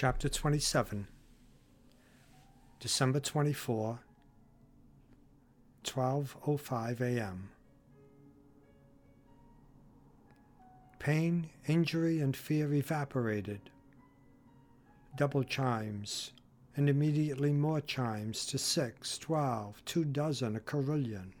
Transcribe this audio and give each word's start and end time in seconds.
Chapter 0.00 0.30
27 0.30 1.08
December 2.78 3.20
24 3.20 4.00
12:05 5.84 7.00
a.m. 7.02 7.50
Pain, 10.98 11.50
injury 11.66 12.18
and 12.18 12.34
fear 12.34 12.72
evaporated. 12.72 13.60
Double 15.18 15.44
chimes, 15.44 16.32
and 16.78 16.88
immediately 16.88 17.52
more 17.52 17.82
chimes 17.82 18.46
to 18.46 18.56
six, 18.56 19.18
twelve, 19.18 19.84
two 19.84 20.06
dozen, 20.06 20.56
a 20.56 20.60
carillon. 20.60 21.34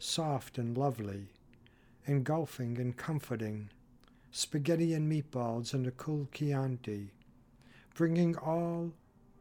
Soft 0.00 0.58
and 0.58 0.76
lovely, 0.76 1.28
engulfing 2.04 2.78
and 2.80 2.96
comforting, 2.96 3.70
spaghetti 4.32 4.92
and 4.92 5.08
meatballs 5.08 5.72
and 5.72 5.86
a 5.86 5.92
cool 5.92 6.26
Chianti 6.32 7.12
bringing 7.94 8.36
all 8.36 8.92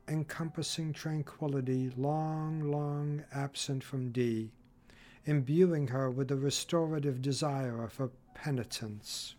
encompassing 0.08 0.92
tranquility 0.92 1.92
long, 1.96 2.72
long 2.72 3.24
absent 3.32 3.84
from 3.84 4.12
Dee, 4.12 4.52
imbuing 5.26 5.88
her 5.88 6.10
with 6.10 6.30
the 6.30 6.36
restorative 6.36 7.22
desire 7.22 7.84
of 7.84 7.96
her 7.98 8.10
penitence. 8.34 9.36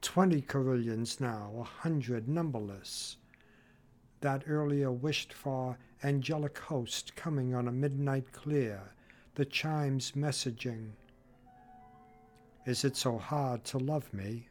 Twenty 0.00 0.40
carillons 0.40 1.20
now, 1.20 1.52
a 1.58 1.64
hundred 1.64 2.28
numberless, 2.28 3.16
that 4.20 4.44
earlier 4.46 4.92
wished 4.92 5.32
for 5.32 5.76
angelic 6.04 6.58
host 6.58 7.16
coming 7.16 7.54
on 7.54 7.66
a 7.66 7.72
midnight 7.72 8.32
clear, 8.32 8.80
the 9.34 9.44
chimes 9.44 10.12
messaging. 10.12 10.90
Is 12.64 12.84
it 12.84 12.96
so 12.96 13.18
hard 13.18 13.64
to 13.64 13.78
love 13.78 14.12
me? 14.12 14.48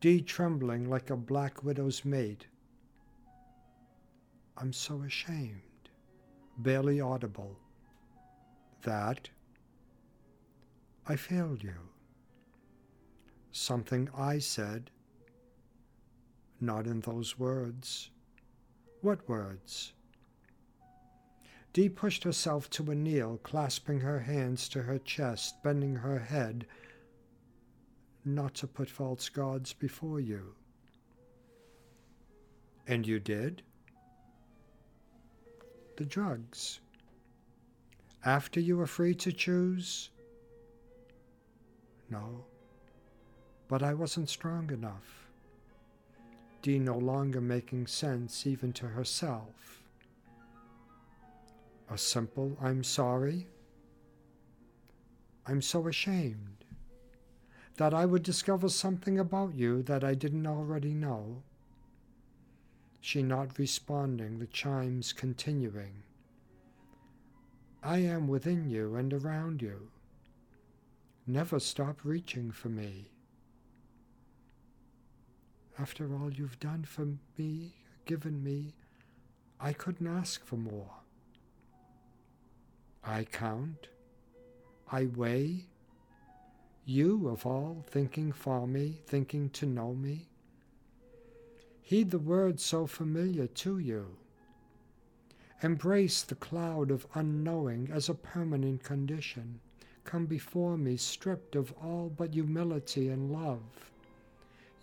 Dee 0.00 0.22
trembling 0.22 0.88
like 0.88 1.10
a 1.10 1.16
black 1.16 1.62
widow's 1.62 2.06
mate. 2.06 2.46
I'm 4.56 4.72
so 4.72 5.02
ashamed, 5.02 5.90
barely 6.56 7.02
audible. 7.02 7.58
That 8.82 9.28
I 11.06 11.16
failed 11.16 11.62
you. 11.62 11.74
Something 13.52 14.08
I 14.16 14.38
said, 14.38 14.90
not 16.62 16.86
in 16.86 17.00
those 17.00 17.38
words. 17.38 18.10
What 19.02 19.28
words? 19.28 19.92
Dee 21.74 21.90
pushed 21.90 22.24
herself 22.24 22.70
to 22.70 22.90
a 22.90 22.94
kneel, 22.94 23.38
clasping 23.42 24.00
her 24.00 24.20
hands 24.20 24.66
to 24.70 24.82
her 24.82 24.98
chest, 24.98 25.62
bending 25.62 25.96
her 25.96 26.18
head 26.18 26.66
not 28.24 28.54
to 28.54 28.66
put 28.66 28.88
false 28.88 29.28
gods 29.28 29.72
before 29.72 30.20
you. 30.20 30.54
And 32.86 33.06
you 33.06 33.20
did? 33.20 33.62
The 35.96 36.04
drugs. 36.04 36.80
After 38.24 38.60
you 38.60 38.76
were 38.76 38.86
free 38.86 39.14
to 39.14 39.32
choose? 39.32 40.10
No. 42.10 42.44
But 43.68 43.82
I 43.82 43.94
wasn't 43.94 44.28
strong 44.28 44.70
enough. 44.70 45.28
Dee 46.62 46.78
no 46.78 46.98
longer 46.98 47.40
making 47.40 47.86
sense 47.86 48.46
even 48.46 48.72
to 48.74 48.88
herself. 48.88 49.82
A 51.90 51.96
simple 51.96 52.56
I'm 52.60 52.84
sorry? 52.84 53.46
I'm 55.46 55.62
so 55.62 55.88
ashamed 55.88 56.59
that 57.76 57.94
I 57.94 58.04
would 58.06 58.22
discover 58.22 58.68
something 58.68 59.18
about 59.18 59.54
you 59.54 59.82
that 59.84 60.04
I 60.04 60.14
didn't 60.14 60.46
already 60.46 60.94
know. 60.94 61.42
She 63.00 63.22
not 63.22 63.58
responding, 63.58 64.38
the 64.38 64.46
chimes 64.46 65.12
continuing. 65.12 66.02
I 67.82 67.98
am 67.98 68.28
within 68.28 68.68
you 68.68 68.94
and 68.96 69.12
around 69.14 69.62
you. 69.62 69.90
Never 71.26 71.58
stop 71.58 72.00
reaching 72.04 72.50
for 72.50 72.68
me. 72.68 73.10
After 75.78 76.14
all 76.14 76.30
you've 76.30 76.60
done 76.60 76.84
for 76.84 77.06
me, 77.38 77.72
given 78.04 78.44
me, 78.44 78.74
I 79.58 79.72
couldn't 79.72 80.06
ask 80.06 80.44
for 80.44 80.56
more. 80.56 80.90
I 83.02 83.24
count, 83.24 83.88
I 84.92 85.06
weigh, 85.06 85.69
you 86.90 87.28
of 87.28 87.46
all, 87.46 87.84
thinking 87.86 88.32
for 88.32 88.66
me, 88.66 89.00
thinking 89.06 89.48
to 89.50 89.64
know 89.64 89.94
me? 89.94 90.26
Heed 91.80 92.10
the 92.10 92.18
words 92.18 92.64
so 92.64 92.86
familiar 92.86 93.46
to 93.46 93.78
you. 93.78 94.16
Embrace 95.62 96.22
the 96.22 96.34
cloud 96.34 96.90
of 96.90 97.06
unknowing 97.14 97.90
as 97.92 98.08
a 98.08 98.14
permanent 98.14 98.82
condition. 98.82 99.60
Come 100.02 100.26
before 100.26 100.76
me 100.76 100.96
stripped 100.96 101.54
of 101.54 101.72
all 101.80 102.12
but 102.16 102.34
humility 102.34 103.08
and 103.08 103.30
love. 103.30 103.92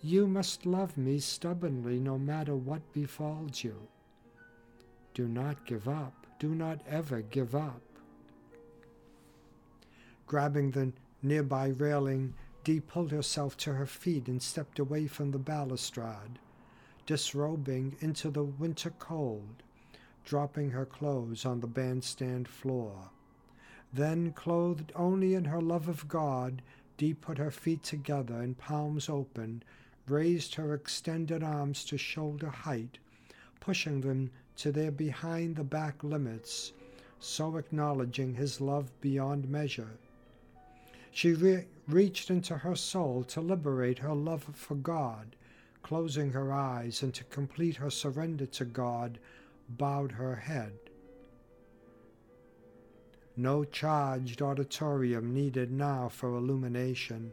You 0.02 0.28
must 0.28 0.66
love 0.66 0.98
me 0.98 1.20
stubbornly 1.20 2.00
no 2.00 2.18
matter 2.18 2.56
what 2.56 2.94
befalls 2.94 3.64
you. 3.64 3.76
Do 5.14 5.28
not 5.28 5.66
give 5.66 5.90
up. 5.90 6.26
Do 6.40 6.56
not 6.56 6.80
ever 6.88 7.22
give 7.22 7.54
up. 7.54 7.82
Grabbing 10.26 10.72
the 10.72 10.94
nearby 11.28 11.68
railing, 11.68 12.34
Dee 12.64 12.80
pulled 12.80 13.12
herself 13.12 13.56
to 13.58 13.74
her 13.74 13.86
feet 13.86 14.28
and 14.28 14.42
stepped 14.42 14.80
away 14.80 15.08
from 15.08 15.32
the 15.32 15.40
balustrade, 15.40 16.40
disrobing 17.06 17.96
into 18.00 18.30
the 18.30 18.44
winter 18.44 18.92
cold, 19.00 19.64
dropping 20.26 20.72
her 20.72 20.86
clothes 20.86 21.46
on 21.46 21.60
the 21.60 21.68
bandstand 21.68 22.48
floor. 22.48 23.10
Then, 23.94 24.34
clothed 24.34 24.92
only 24.96 25.34
in 25.34 25.46
her 25.46 25.62
love 25.62 25.88
of 25.88 26.08
God, 26.08 26.62
Dee 26.98 27.14
put 27.14 27.38
her 27.38 27.52
feet 27.52 27.84
together 27.84 28.42
and 28.42 28.58
palms 28.58 29.08
open, 29.08 29.64
raised 30.08 30.56
her 30.56 30.74
extended 30.74 31.44
arms 31.44 31.86
to 31.86 31.98
shoulder 31.98 32.50
height, 32.50 32.98
pushing 33.60 34.02
them 34.02 34.32
to 34.58 34.72
their 34.72 34.92
behind 34.92 35.56
the 35.56 35.64
back 35.64 36.04
limits, 36.04 36.74
so 37.20 37.58
acknowledging 37.58 38.34
his 38.34 38.60
love 38.60 38.92
beyond 39.00 39.48
measure. 39.48 39.98
She 41.18 41.34
re- 41.34 41.66
reached 41.88 42.30
into 42.30 42.60
her 42.60 42.76
soul 42.76 43.24
to 43.24 43.42
liberate 43.42 43.98
her 43.98 44.14
love 44.14 44.44
for 44.54 44.76
God, 44.76 45.36
closing 45.82 46.30
her 46.34 46.54
eyes 46.54 47.02
and 47.02 47.12
to 47.16 47.24
complete 47.24 47.78
her 47.78 47.90
surrender 47.90 48.46
to 48.46 48.66
God, 48.66 49.18
bowed 49.68 50.12
her 50.12 50.36
head. 50.36 50.78
No 53.36 53.64
charged 53.64 54.44
auditorium 54.44 55.34
needed 55.34 55.72
now 55.72 56.08
for 56.08 56.36
illumination. 56.36 57.32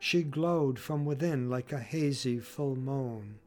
She 0.00 0.24
glowed 0.24 0.80
from 0.80 1.04
within 1.04 1.48
like 1.48 1.70
a 1.70 1.78
hazy 1.78 2.40
full 2.40 2.74
moon, 2.74 3.38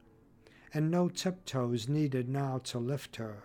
and 0.72 0.90
no 0.90 1.10
tiptoes 1.10 1.86
needed 1.86 2.30
now 2.30 2.62
to 2.64 2.78
lift 2.78 3.16
her. 3.16 3.42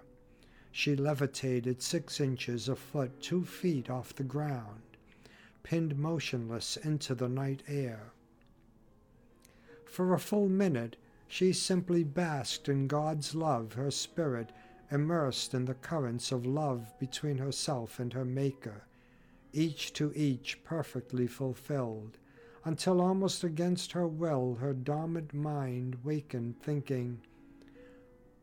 She 0.71 0.95
levitated 0.95 1.81
six 1.81 2.21
inches 2.21 2.69
a 2.69 2.75
foot, 2.77 3.21
two 3.21 3.43
feet 3.43 3.89
off 3.89 4.15
the 4.15 4.23
ground 4.23 4.83
pinned 5.67 5.97
motionless 5.97 6.77
into 6.77 7.13
the 7.13 7.27
night 7.27 7.61
air. 7.67 8.13
For 9.83 10.13
a 10.13 10.19
full 10.19 10.47
minute, 10.47 10.95
she 11.27 11.51
simply 11.51 12.05
basked 12.05 12.69
in 12.69 12.87
God's 12.87 13.35
love, 13.35 13.73
her 13.73 13.91
spirit 13.91 14.53
immersed 14.89 15.53
in 15.53 15.65
the 15.65 15.73
currents 15.73 16.31
of 16.31 16.45
love 16.45 16.97
between 16.99 17.37
herself 17.37 17.99
and 17.99 18.13
her 18.13 18.23
Maker, 18.23 18.83
each 19.51 19.91
to 19.93 20.13
each 20.15 20.63
perfectly 20.63 21.27
fulfilled, 21.27 22.17
until 22.63 23.01
almost 23.01 23.43
against 23.43 23.91
her 23.91 24.07
will 24.07 24.55
her 24.55 24.73
dormant 24.73 25.33
mind 25.33 25.97
wakened, 26.01 26.61
thinking, 26.61 27.19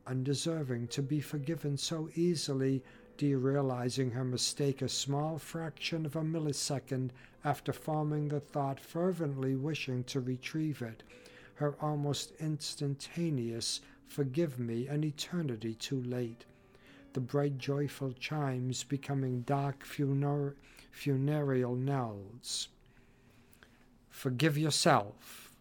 undeserving 0.06 0.88
to 0.88 1.00
be 1.00 1.22
forgiven 1.22 1.78
so 1.78 2.10
easily 2.14 2.82
derealizing 3.19 4.12
her 4.12 4.25
mistake 4.25 4.82
a 4.82 4.88
small 4.88 5.38
fraction 5.38 6.05
of 6.05 6.16
a 6.16 6.22
millisecond 6.22 7.11
after 7.44 7.72
forming 7.72 8.28
the 8.28 8.40
thought, 8.40 8.81
fervently 8.81 9.55
wishing 9.55 10.02
to 10.05 10.20
retrieve 10.20 10.82
it, 10.82 11.02
her 11.55 11.76
almost 11.81 12.32
instantaneous 12.40 13.81
forgive 14.06 14.58
me 14.58 14.87
an 14.87 15.05
eternity 15.05 15.75
too 15.75 16.02
late, 16.02 16.44
the 17.12 17.20
bright 17.20 17.58
joyful 17.58 18.12
chimes 18.12 18.84
becoming 18.84 19.43
dark 19.43 19.84
funer- 19.84 20.55
funereal 20.90 21.76
knells. 21.76 22.69
Forgive 24.08 24.56
yourself, 24.58 25.52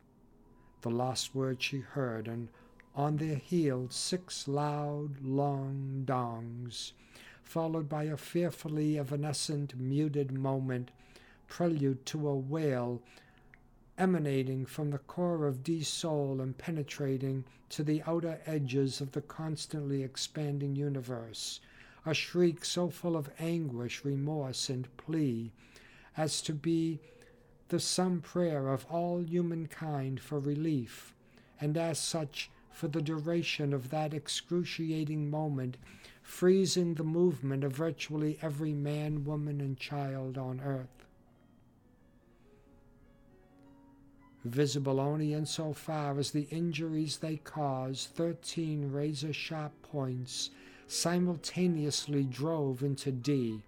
the 0.82 0.90
last 0.90 1.34
word 1.36 1.62
she 1.62 1.80
heard, 1.80 2.28
and 2.28 2.50
on 2.96 3.18
their 3.18 3.36
heels 3.36 3.96
six 3.96 4.48
loud, 4.48 5.22
long 5.22 6.04
dongs 6.06 6.92
followed 7.44 7.88
by 7.88 8.06
a 8.06 8.18
fearfully 8.18 8.98
evanescent, 8.98 9.78
muted 9.78 10.32
moment, 10.32 10.92
prelude 11.48 12.06
to 12.08 12.28
a 12.28 12.36
wail 12.36 13.02
emanating 13.98 14.66
from 14.66 14.90
the 14.90 14.98
core 14.98 15.46
of 15.46 15.64
Dee's 15.64 15.88
soul 15.88 16.42
and 16.42 16.58
penetrating 16.58 17.44
to 17.70 17.84
the 17.84 18.02
outer 18.08 18.40
edges 18.46 19.02
of 19.02 19.12
the 19.12 19.22
constantly 19.22 20.02
expanding 20.04 20.76
universe, 20.76 21.60
a 22.06 22.14
shriek 22.14 22.66
so 22.66 22.90
full 22.90 23.16
of 23.16 23.30
anguish, 23.40 24.04
remorse, 24.04 24.70
and 24.70 24.88
plea 24.98 25.52
as 26.18 26.42
to 26.42 26.54
be 26.54 27.00
the 27.70 27.80
sum 27.80 28.22
prayer 28.22 28.68
of 28.70 28.86
all 28.90 29.22
humankind 29.24 30.20
for 30.20 30.40
relief, 30.40 31.14
and 31.62 31.78
as 31.78 32.00
such 32.00 32.50
for 32.72 32.88
the 32.88 33.02
duration 33.02 33.74
of 33.74 33.90
that 33.90 34.14
excruciating 34.14 35.30
moment, 35.30 35.78
freezing 36.24 36.96
the 36.96 37.04
movement 37.04 37.64
of 37.64 37.76
virtually 37.76 38.40
every 38.42 38.74
man, 38.74 39.24
woman, 39.24 39.62
and 39.62 39.78
child 39.78 40.38
on 40.38 40.60
earth. 40.62 41.06
Visible 44.46 45.00
only 45.00 45.34
in 45.34 45.46
so 45.46 45.72
far 45.74 46.18
as 46.18 46.32
the 46.32 46.48
injuries 46.50 47.18
they 47.18 47.38
cause, 47.38 48.10
thirteen 48.14 48.92
razor 48.92 49.32
sharp 49.32 49.72
points 49.84 50.50
simultaneously 50.88 52.24
drove 52.24 52.84
into 52.84 53.12
Dee, 53.12 53.62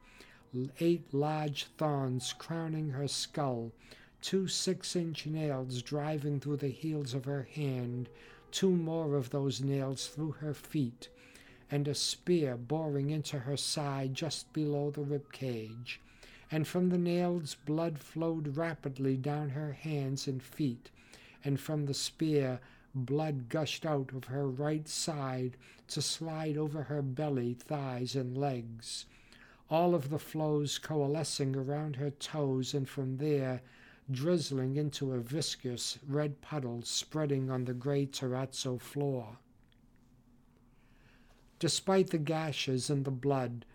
eight 0.79 1.13
large 1.13 1.65
thorns 1.77 2.33
crowning 2.37 2.89
her 2.89 3.07
skull, 3.07 3.71
two 4.21 4.47
six 4.47 4.95
inch 4.95 5.25
nails 5.25 5.81
driving 5.81 6.39
through 6.39 6.57
the 6.57 6.67
heels 6.67 7.13
of 7.13 7.25
her 7.25 7.47
hand, 7.53 8.09
two 8.51 8.71
more 8.71 9.15
of 9.15 9.29
those 9.29 9.61
nails 9.61 10.07
through 10.07 10.31
her 10.31 10.53
feet, 10.53 11.09
and 11.71 11.87
a 11.87 11.95
spear 11.95 12.55
boring 12.55 13.09
into 13.09 13.39
her 13.39 13.57
side 13.57 14.13
just 14.13 14.51
below 14.53 14.91
the 14.91 15.01
rib 15.01 15.31
cage. 15.31 15.99
And 16.51 16.67
from 16.67 16.89
the 16.89 16.97
nails 16.97 17.55
blood 17.65 17.99
flowed 17.99 18.55
rapidly 18.55 19.17
down 19.17 19.49
her 19.49 19.73
hands 19.73 20.27
and 20.27 20.41
feet, 20.41 20.91
and 21.43 21.59
from 21.59 21.85
the 21.85 21.93
spear 21.93 22.59
blood 22.93 23.49
gushed 23.49 23.85
out 23.85 24.13
of 24.13 24.25
her 24.25 24.47
right 24.47 24.87
side 24.87 25.57
to 25.89 26.01
slide 26.01 26.57
over 26.57 26.83
her 26.83 27.01
belly, 27.01 27.53
thighs, 27.53 28.15
and 28.15 28.37
legs, 28.37 29.05
all 29.69 29.93
of 29.95 30.09
the 30.09 30.19
flows 30.19 30.77
coalescing 30.77 31.55
around 31.55 31.95
her 31.95 32.11
toes, 32.11 32.73
and 32.73 32.87
from 32.87 33.17
there 33.17 33.61
drizzling 34.11 34.77
into 34.77 35.13
a 35.13 35.19
viscous 35.19 35.97
red 36.07 36.39
puddle 36.41 36.81
spreading 36.83 37.49
on 37.49 37.65
the 37.65 37.73
gray 37.73 38.05
terrazzo 38.05 38.79
floor. 38.79 39.37
Despite 41.59 42.09
the 42.09 42.17
gashes 42.17 42.89
and 42.89 43.05
the 43.05 43.11
blood, 43.11 43.65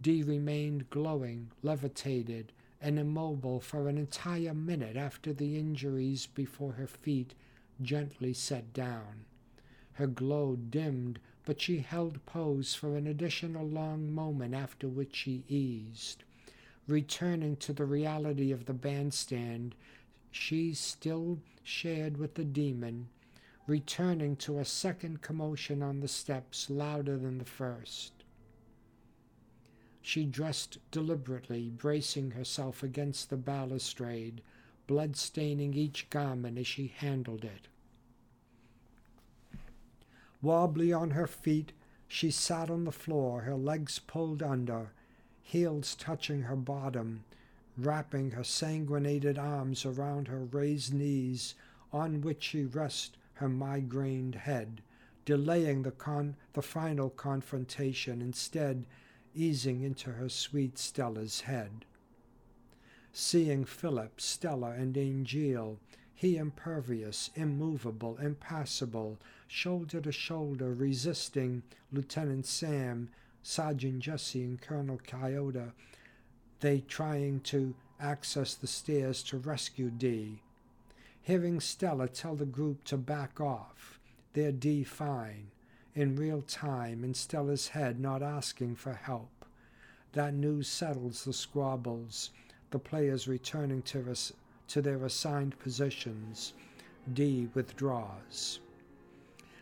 Dee 0.00 0.22
remained 0.24 0.90
glowing, 0.90 1.52
levitated, 1.62 2.52
and 2.80 2.98
immobile 2.98 3.60
for 3.60 3.88
an 3.88 3.96
entire 3.96 4.52
minute 4.54 4.96
after 4.96 5.32
the 5.32 5.56
injuries 5.56 6.26
before 6.26 6.72
her 6.72 6.88
feet 6.88 7.34
gently 7.80 8.32
set 8.32 8.72
down. 8.72 9.24
Her 9.92 10.08
glow 10.08 10.56
dimmed, 10.56 11.20
but 11.44 11.60
she 11.60 11.78
held 11.78 12.24
pose 12.26 12.74
for 12.74 12.96
an 12.96 13.06
additional 13.06 13.66
long 13.66 14.12
moment 14.12 14.54
after 14.54 14.88
which 14.88 15.14
she 15.14 15.44
eased. 15.48 16.24
Returning 16.88 17.56
to 17.56 17.72
the 17.72 17.84
reality 17.84 18.50
of 18.50 18.64
the 18.66 18.74
bandstand, 18.74 19.76
she 20.32 20.74
still 20.74 21.38
shared 21.62 22.16
with 22.16 22.34
the 22.34 22.44
demon, 22.44 23.08
returning 23.66 24.34
to 24.36 24.58
a 24.58 24.64
second 24.64 25.22
commotion 25.22 25.82
on 25.82 26.00
the 26.00 26.08
steps 26.08 26.68
louder 26.68 27.16
than 27.16 27.38
the 27.38 27.44
first. 27.44 28.12
She 30.00 30.24
dressed 30.24 30.78
deliberately, 30.90 31.70
bracing 31.70 32.32
herself 32.32 32.82
against 32.82 33.30
the 33.30 33.36
balustrade, 33.36 34.42
blood 34.88 35.16
staining 35.16 35.74
each 35.74 36.10
garment 36.10 36.58
as 36.58 36.66
she 36.66 36.88
handled 36.88 37.44
it. 37.44 37.68
Wobbly 40.42 40.92
on 40.92 41.12
her 41.12 41.28
feet, 41.28 41.72
she 42.08 42.32
sat 42.32 42.68
on 42.68 42.82
the 42.82 42.90
floor, 42.90 43.42
her 43.42 43.54
legs 43.54 44.00
pulled 44.00 44.42
under, 44.42 44.90
heels 45.40 45.94
touching 45.94 46.42
her 46.42 46.56
bottom, 46.56 47.24
wrapping 47.78 48.32
her 48.32 48.42
sanguinated 48.42 49.38
arms 49.38 49.86
around 49.86 50.26
her 50.26 50.44
raised 50.44 50.92
knees, 50.92 51.54
on 51.92 52.22
which 52.22 52.42
she 52.42 52.64
rested 52.64 53.21
her 53.42 53.48
migrained 53.48 54.36
head, 54.36 54.80
delaying 55.24 55.82
the, 55.82 55.90
con- 55.90 56.36
the 56.52 56.62
final 56.62 57.10
confrontation, 57.10 58.22
instead 58.22 58.86
easing 59.34 59.82
into 59.82 60.12
her 60.12 60.28
sweet 60.28 60.78
Stella's 60.78 61.40
head. 61.40 61.84
Seeing 63.12 63.64
Philip, 63.64 64.20
Stella, 64.20 64.70
and 64.70 64.96
Angel, 64.96 65.80
he 66.14 66.36
impervious, 66.36 67.30
immovable, 67.34 68.16
impassible, 68.18 69.18
shoulder 69.48 70.00
to 70.00 70.12
shoulder, 70.12 70.72
resisting 70.72 71.64
Lieutenant 71.92 72.46
Sam, 72.46 73.08
Sergeant 73.42 73.98
Jesse, 73.98 74.44
and 74.44 74.60
Colonel 74.60 75.00
Coyote, 75.04 75.72
they 76.60 76.78
trying 76.78 77.40
to 77.40 77.74
access 77.98 78.54
the 78.54 78.68
stairs 78.68 79.20
to 79.24 79.36
rescue 79.38 79.90
Dee. 79.90 80.42
Hearing 81.24 81.60
Stella 81.60 82.08
tell 82.08 82.34
the 82.34 82.44
group 82.44 82.82
to 82.84 82.96
back 82.96 83.40
off, 83.40 84.00
their 84.32 84.50
Dee 84.50 84.82
fine, 84.82 85.52
in 85.94 86.16
real 86.16 86.42
time 86.42 87.04
in 87.04 87.14
Stella's 87.14 87.68
head, 87.68 88.00
not 88.00 88.24
asking 88.24 88.74
for 88.74 88.94
help. 88.94 89.44
That 90.14 90.34
news 90.34 90.66
settles 90.66 91.24
the 91.24 91.32
squabbles, 91.32 92.30
the 92.72 92.80
players 92.80 93.28
returning 93.28 93.82
to, 93.82 94.00
res- 94.00 94.32
to 94.66 94.82
their 94.82 95.04
assigned 95.04 95.56
positions. 95.60 96.54
Dee 97.12 97.48
withdraws. 97.54 98.58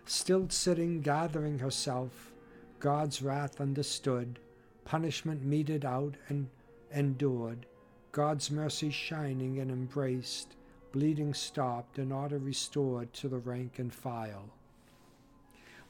Still 0.06 0.48
sitting, 0.48 1.02
gathering 1.02 1.58
herself, 1.58 2.32
God's 2.78 3.20
wrath 3.20 3.60
understood, 3.60 4.38
punishment 4.86 5.44
meted 5.44 5.84
out 5.84 6.14
and 6.28 6.48
endured, 6.90 7.66
God's 8.12 8.50
mercy 8.50 8.90
shining 8.90 9.58
and 9.58 9.70
embraced, 9.70 10.56
bleeding 10.92 11.34
stopped, 11.34 11.98
and 11.98 12.12
order 12.12 12.38
restored 12.38 13.12
to 13.14 13.28
the 13.28 13.38
rank 13.38 13.78
and 13.78 13.92
file. 13.92 14.50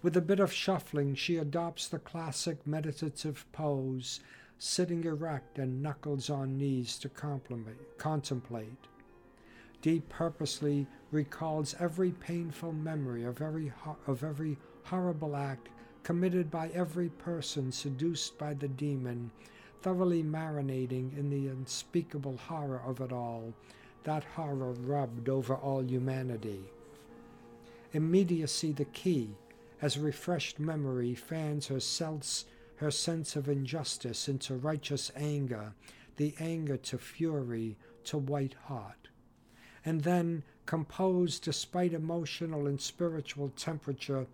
With 0.03 0.17
a 0.17 0.23
bit 0.23 0.41
of 0.41 0.53
shuffling, 0.53 1.15
she 1.15 1.37
adopts 1.37 1.89
the 1.89 1.99
classic 1.99 2.67
meditative 2.67 3.45
pose, 3.53 4.21
sitting 4.59 5.05
erect 5.05 5.59
and 5.59 5.83
knuckles 5.83 6.31
on 6.31 6.59
knees 6.59 6.99
to 6.99 7.09
contemplate. 7.99 8.89
Dee 9.83 10.01
purposely 10.09 10.87
recalls 11.11 11.75
every 11.79 12.13
painful 12.13 12.73
memory 12.73 13.25
of 13.25 13.41
every, 13.41 13.73
of 14.07 14.23
every 14.23 14.59
horrible 14.85 15.37
act 15.37 15.69
committed 16.03 16.51
by 16.51 16.69
every 16.69 17.09
person 17.09 17.73
seduced 17.73 18.39
by 18.39 18.55
the 18.55 18.69
demon, 18.69 19.31
thoroughly 19.83 20.23
marinating 20.23 21.17
in 21.19 21.31
the 21.31 21.49
unspeakable 21.49 22.37
horror 22.37 22.83
of 22.87 23.01
it 23.01 23.13
all, 23.13 23.55
that 24.05 24.25
horror 24.25 24.73
rubbed 24.73 25.29
over 25.29 25.55
all 25.55 25.83
humanity. 25.83 26.65
Immediacy 27.93 28.73
the 28.73 28.85
key, 28.87 29.31
as 29.83 29.99
refreshed 29.99 30.59
memory 30.59 31.15
fans 31.15 31.67
her 31.67 31.81
sense, 31.81 32.45
her 32.77 32.91
sense 32.91 33.37
of 33.37 33.49
injustice 33.49 34.29
into 34.29 34.55
righteous 34.55 35.11
anger, 35.17 35.73
the 36.17 36.35
anger 36.39 36.77
to 36.77 36.99
fury, 36.99 37.77
to 38.05 38.19
white 38.19 38.55
hot. 38.65 39.09
And 39.85 40.03
then, 40.03 40.43
composed 40.67 41.43
despite 41.45 41.93
emotional 41.93 42.67
and 42.67 42.81
spiritual 42.81 43.49
temperature, 43.51 44.27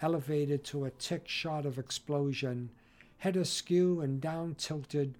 elevated 0.00 0.64
to 0.64 0.84
a 0.84 0.90
tick 0.90 1.28
shot 1.28 1.64
of 1.64 1.78
explosion, 1.78 2.70
head 3.18 3.36
askew 3.36 4.00
and 4.00 4.20
down 4.20 4.54
tilted, 4.54 5.14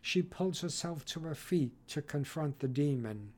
she 0.00 0.22
pulls 0.22 0.60
herself 0.60 1.04
to 1.04 1.20
her 1.20 1.34
feet 1.34 1.72
to 1.88 2.00
confront 2.00 2.60
the 2.60 2.68
demon. 2.68 3.32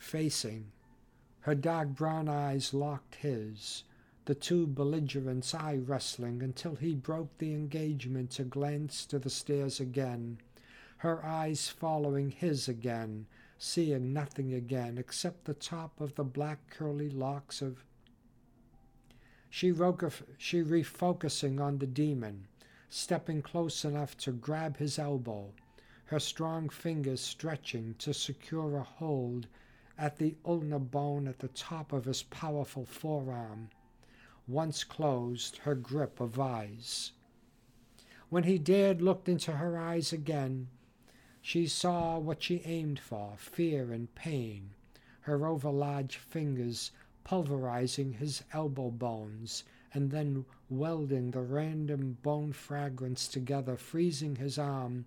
Facing, 0.00 0.72
her 1.40 1.54
dark 1.54 1.90
brown 1.90 2.26
eyes 2.26 2.72
locked 2.72 3.16
his, 3.16 3.84
the 4.24 4.34
two 4.34 4.66
belligerents 4.66 5.54
eye 5.54 5.76
wrestling 5.76 6.42
until 6.42 6.74
he 6.74 6.94
broke 6.94 7.36
the 7.36 7.52
engagement 7.52 8.30
to 8.32 8.44
glance 8.44 9.04
to 9.04 9.18
the 9.18 9.30
stairs 9.30 9.78
again, 9.78 10.38
her 10.96 11.24
eyes 11.24 11.68
following 11.68 12.30
his 12.30 12.66
again, 12.66 13.26
seeing 13.58 14.12
nothing 14.12 14.54
again 14.54 14.96
except 14.96 15.44
the 15.44 15.54
top 15.54 16.00
of 16.00 16.14
the 16.14 16.24
black 16.24 16.70
curly 16.70 17.10
locks 17.10 17.60
of. 17.60 17.84
She, 19.50 19.68
she 20.38 20.62
refocusing 20.62 21.60
on 21.60 21.78
the 21.78 21.86
demon, 21.86 22.48
stepping 22.88 23.42
close 23.42 23.84
enough 23.84 24.16
to 24.16 24.32
grab 24.32 24.78
his 24.78 24.98
elbow, 24.98 25.52
her 26.06 26.18
strong 26.18 26.70
fingers 26.70 27.20
stretching 27.20 27.94
to 27.98 28.14
secure 28.14 28.76
a 28.76 28.82
hold 28.82 29.46
at 30.00 30.16
the 30.16 30.34
ulna 30.46 30.78
bone 30.78 31.28
at 31.28 31.40
the 31.40 31.48
top 31.48 31.92
of 31.92 32.06
his 32.06 32.22
powerful 32.22 32.86
forearm. 32.86 33.68
Once 34.48 34.82
closed, 34.82 35.58
her 35.58 35.74
grip 35.74 36.18
of 36.20 36.40
eyes. 36.40 37.12
When 38.30 38.44
he 38.44 38.58
dared 38.58 39.02
look 39.02 39.28
into 39.28 39.52
her 39.52 39.78
eyes 39.78 40.12
again, 40.12 40.68
She 41.42 41.66
saw 41.66 42.18
what 42.18 42.42
she 42.42 42.62
aimed 42.64 42.98
for 42.98 43.34
fear 43.36 43.92
and 43.92 44.14
pain, 44.14 44.70
her 45.22 45.46
overlarge 45.46 46.16
fingers 46.16 46.90
pulverizing 47.24 48.14
his 48.14 48.42
elbow 48.52 48.90
bones 48.90 49.64
and 49.92 50.10
then 50.10 50.44
welding 50.68 51.30
the 51.30 51.40
random 51.40 52.18
bone 52.22 52.52
fragments 52.52 53.26
together, 53.26 53.76
freezing 53.76 54.36
his 54.36 54.58
arm 54.58 55.06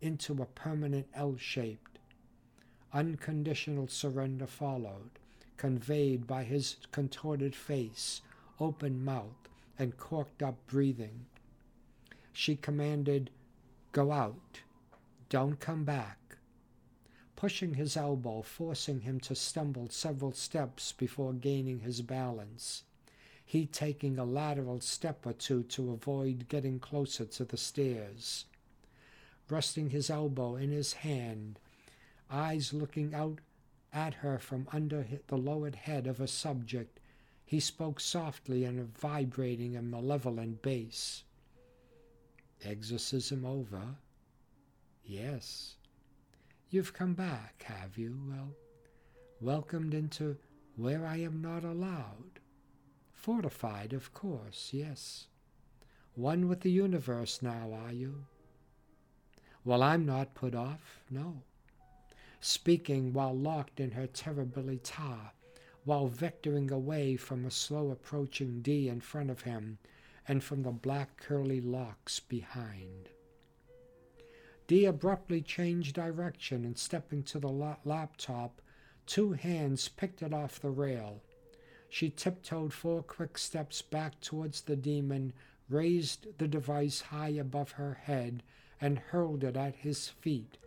into 0.00 0.40
a 0.40 0.46
permanent 0.46 1.08
L 1.14 1.36
shaped. 1.36 1.95
Unconditional 2.92 3.88
surrender 3.88 4.46
followed, 4.46 5.10
conveyed 5.56 6.26
by 6.26 6.44
his 6.44 6.76
contorted 6.92 7.54
face, 7.54 8.22
open 8.60 9.04
mouth, 9.04 9.48
and 9.78 9.96
corked 9.96 10.42
up 10.42 10.56
breathing. 10.66 11.26
She 12.32 12.56
commanded, 12.56 13.30
Go 13.92 14.12
out. 14.12 14.60
Don't 15.28 15.58
come 15.58 15.84
back. 15.84 16.36
Pushing 17.34 17.74
his 17.74 17.96
elbow, 17.96 18.42
forcing 18.42 19.00
him 19.00 19.20
to 19.20 19.34
stumble 19.34 19.88
several 19.90 20.32
steps 20.32 20.92
before 20.92 21.32
gaining 21.32 21.80
his 21.80 22.02
balance. 22.02 22.84
He 23.44 23.66
taking 23.66 24.18
a 24.18 24.24
lateral 24.24 24.80
step 24.80 25.24
or 25.26 25.32
two 25.32 25.62
to 25.64 25.92
avoid 25.92 26.48
getting 26.48 26.78
closer 26.78 27.24
to 27.24 27.44
the 27.44 27.56
stairs. 27.56 28.46
Resting 29.48 29.90
his 29.90 30.10
elbow 30.10 30.56
in 30.56 30.70
his 30.70 30.94
hand, 30.94 31.58
eyes 32.30 32.72
looking 32.72 33.14
out 33.14 33.40
at 33.92 34.14
her 34.14 34.38
from 34.38 34.68
under 34.72 35.06
the 35.26 35.36
lowered 35.36 35.74
head 35.74 36.06
of 36.06 36.20
a 36.20 36.28
subject, 36.28 37.00
he 37.44 37.60
spoke 37.60 38.00
softly 38.00 38.64
in 38.64 38.78
a 38.78 38.84
vibrating 38.84 39.76
and 39.76 39.90
malevolent 39.90 40.62
bass. 40.62 41.24
Exorcism 42.64 43.44
over? 43.44 43.82
Yes. 45.04 45.76
You've 46.68 46.92
come 46.92 47.14
back, 47.14 47.64
have 47.68 47.96
you? 47.96 48.18
Well, 48.28 48.48
welcomed 49.40 49.94
into 49.94 50.36
where 50.76 51.06
I 51.06 51.18
am 51.18 51.40
not 51.40 51.64
allowed. 51.64 52.40
Fortified, 53.14 53.92
of 53.92 54.12
course, 54.12 54.70
yes. 54.72 55.28
One 56.14 56.48
with 56.48 56.60
the 56.60 56.70
universe 56.70 57.40
now, 57.42 57.72
are 57.72 57.92
you? 57.92 58.26
Well, 59.64 59.82
I'm 59.82 60.04
not 60.04 60.34
put 60.34 60.54
off, 60.54 61.00
no. 61.10 61.42
Speaking 62.40 63.12
while 63.12 63.36
locked 63.36 63.80
in 63.80 63.92
her 63.92 64.06
terribilità, 64.06 65.30
while 65.84 66.08
vectoring 66.08 66.70
away 66.70 67.16
from 67.16 67.44
a 67.44 67.50
slow 67.50 67.90
approaching 67.90 68.60
Dee 68.60 68.88
in 68.88 69.00
front 69.00 69.30
of 69.30 69.42
him 69.42 69.78
and 70.28 70.42
from 70.42 70.62
the 70.62 70.72
black 70.72 71.16
curly 71.16 71.60
locks 71.60 72.20
behind. 72.20 73.08
Dee 74.66 74.84
abruptly 74.84 75.42
changed 75.42 75.94
direction 75.94 76.64
and 76.64 76.76
stepping 76.76 77.22
to 77.24 77.38
the 77.38 77.48
la- 77.48 77.76
laptop, 77.84 78.60
two 79.06 79.32
hands 79.32 79.88
picked 79.88 80.22
it 80.22 80.34
off 80.34 80.60
the 80.60 80.70
rail. 80.70 81.22
She 81.88 82.10
tiptoed 82.10 82.72
four 82.72 83.02
quick 83.02 83.38
steps 83.38 83.80
back 83.80 84.20
towards 84.20 84.62
the 84.62 84.74
demon, 84.74 85.32
raised 85.68 86.38
the 86.38 86.48
device 86.48 87.00
high 87.00 87.28
above 87.28 87.72
her 87.72 87.94
head, 87.94 88.42
and 88.80 88.98
hurled 88.98 89.44
it 89.44 89.56
at 89.56 89.76
his 89.76 90.08
feet, 90.08 90.58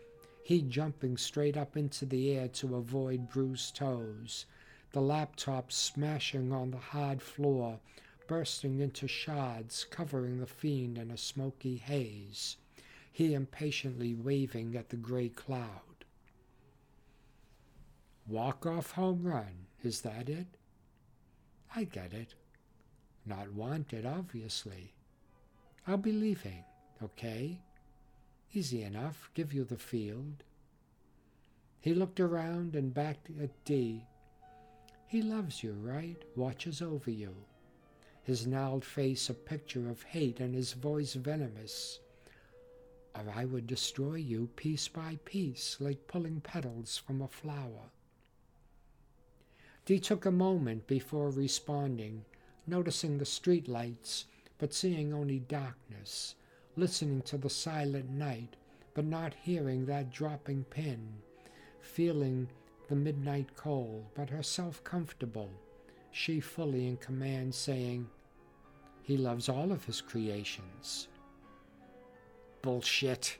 he 0.50 0.64
jumping 0.64 1.16
straight 1.16 1.56
up 1.56 1.78
into 1.78 2.08
the 2.08 2.32
air 2.36 2.48
to 2.48 2.76
avoid 2.76 3.30
bruised 3.30 3.76
toes, 3.76 4.48
the 4.94 5.00
laptop 5.00 5.72
smashing 5.72 6.52
on 6.52 6.72
the 6.72 6.78
hard 6.78 7.22
floor, 7.22 7.80
bursting 8.26 8.80
into 8.80 9.08
shards, 9.08 9.86
covering 9.92 10.40
the 10.40 10.48
fiend 10.48 10.98
in 10.98 11.12
a 11.12 11.18
smoky 11.18 11.78
haze, 11.78 12.58
he 13.12 13.36
impatiently 13.36 14.16
waving 14.16 14.76
at 14.76 14.90
the 14.90 14.96
gray 14.96 15.30
cloud. 15.30 16.04
Walk 18.28 18.66
off 18.66 18.94
home 18.94 19.22
run, 19.22 19.68
is 19.84 20.02
that 20.02 20.30
it? 20.30 20.48
I 21.76 21.84
get 21.84 22.12
it. 22.12 22.34
Not 23.24 23.54
wanted, 23.54 24.04
obviously. 24.04 24.96
I'll 25.86 25.98
be 25.98 26.12
leaving, 26.12 26.64
okay? 27.04 27.62
Easy 28.54 28.82
enough, 28.82 29.30
give 29.36 29.54
you 29.54 29.64
the 29.64 29.78
field. 29.78 30.44
He 31.82 31.94
looked 31.94 32.20
around 32.20 32.76
and 32.76 32.94
back 32.94 33.18
at 33.42 33.64
Dee. 33.64 34.06
He 35.06 35.22
loves 35.22 35.64
you, 35.64 35.74
right? 35.74 36.22
Watches 36.36 36.82
over 36.82 37.12
you. 37.12 37.36
His 38.24 38.48
gnarled 38.48 38.84
face 38.84 39.30
a 39.30 39.34
picture 39.34 39.90
of 39.90 40.04
hate 40.04 40.40
and 40.40 40.54
his 40.54 40.74
voice 40.74 41.14
venomous. 41.14 42.00
Or 43.16 43.32
I 43.36 43.46
would 43.46 43.68
destroy 43.68 44.16
you 44.16 44.50
piece 44.56 44.88
by 44.88 45.20
piece, 45.26 45.78
like 45.80 46.08
pulling 46.08 46.42
petals 46.42 46.98
from 46.98 47.22
a 47.22 47.28
flower. 47.28 47.92
Dee 49.86 50.00
took 50.00 50.26
a 50.26 50.32
moment 50.32 50.86
before 50.88 51.30
responding, 51.30 52.26
noticing 52.68 53.18
the 53.18 53.26
street 53.26 53.68
lights, 53.68 54.26
but 54.58 54.74
seeing 54.74 55.14
only 55.14 55.40
darkness, 55.40 56.36
listening 56.80 57.22
to 57.24 57.38
the 57.38 57.50
silent 57.50 58.10
night, 58.10 58.56
but 58.94 59.06
not 59.06 59.34
hearing 59.34 59.86
that 59.86 60.12
dropping 60.12 60.64
pin, 60.66 61.10
feeling 61.82 62.48
the 62.88 62.96
midnight 62.96 63.50
cold, 63.56 64.06
but 64.16 64.30
herself 64.30 64.84
comfortable, 64.84 65.50
she 66.12 66.40
fully 66.40 66.88
in 66.88 66.98
command, 66.98 67.54
saying, 67.54 68.08
He 69.04 69.18
loves 69.18 69.50
all 69.50 69.72
of 69.72 69.84
his 69.84 70.02
creations. 70.02 71.10
Bullshit. 72.62 73.38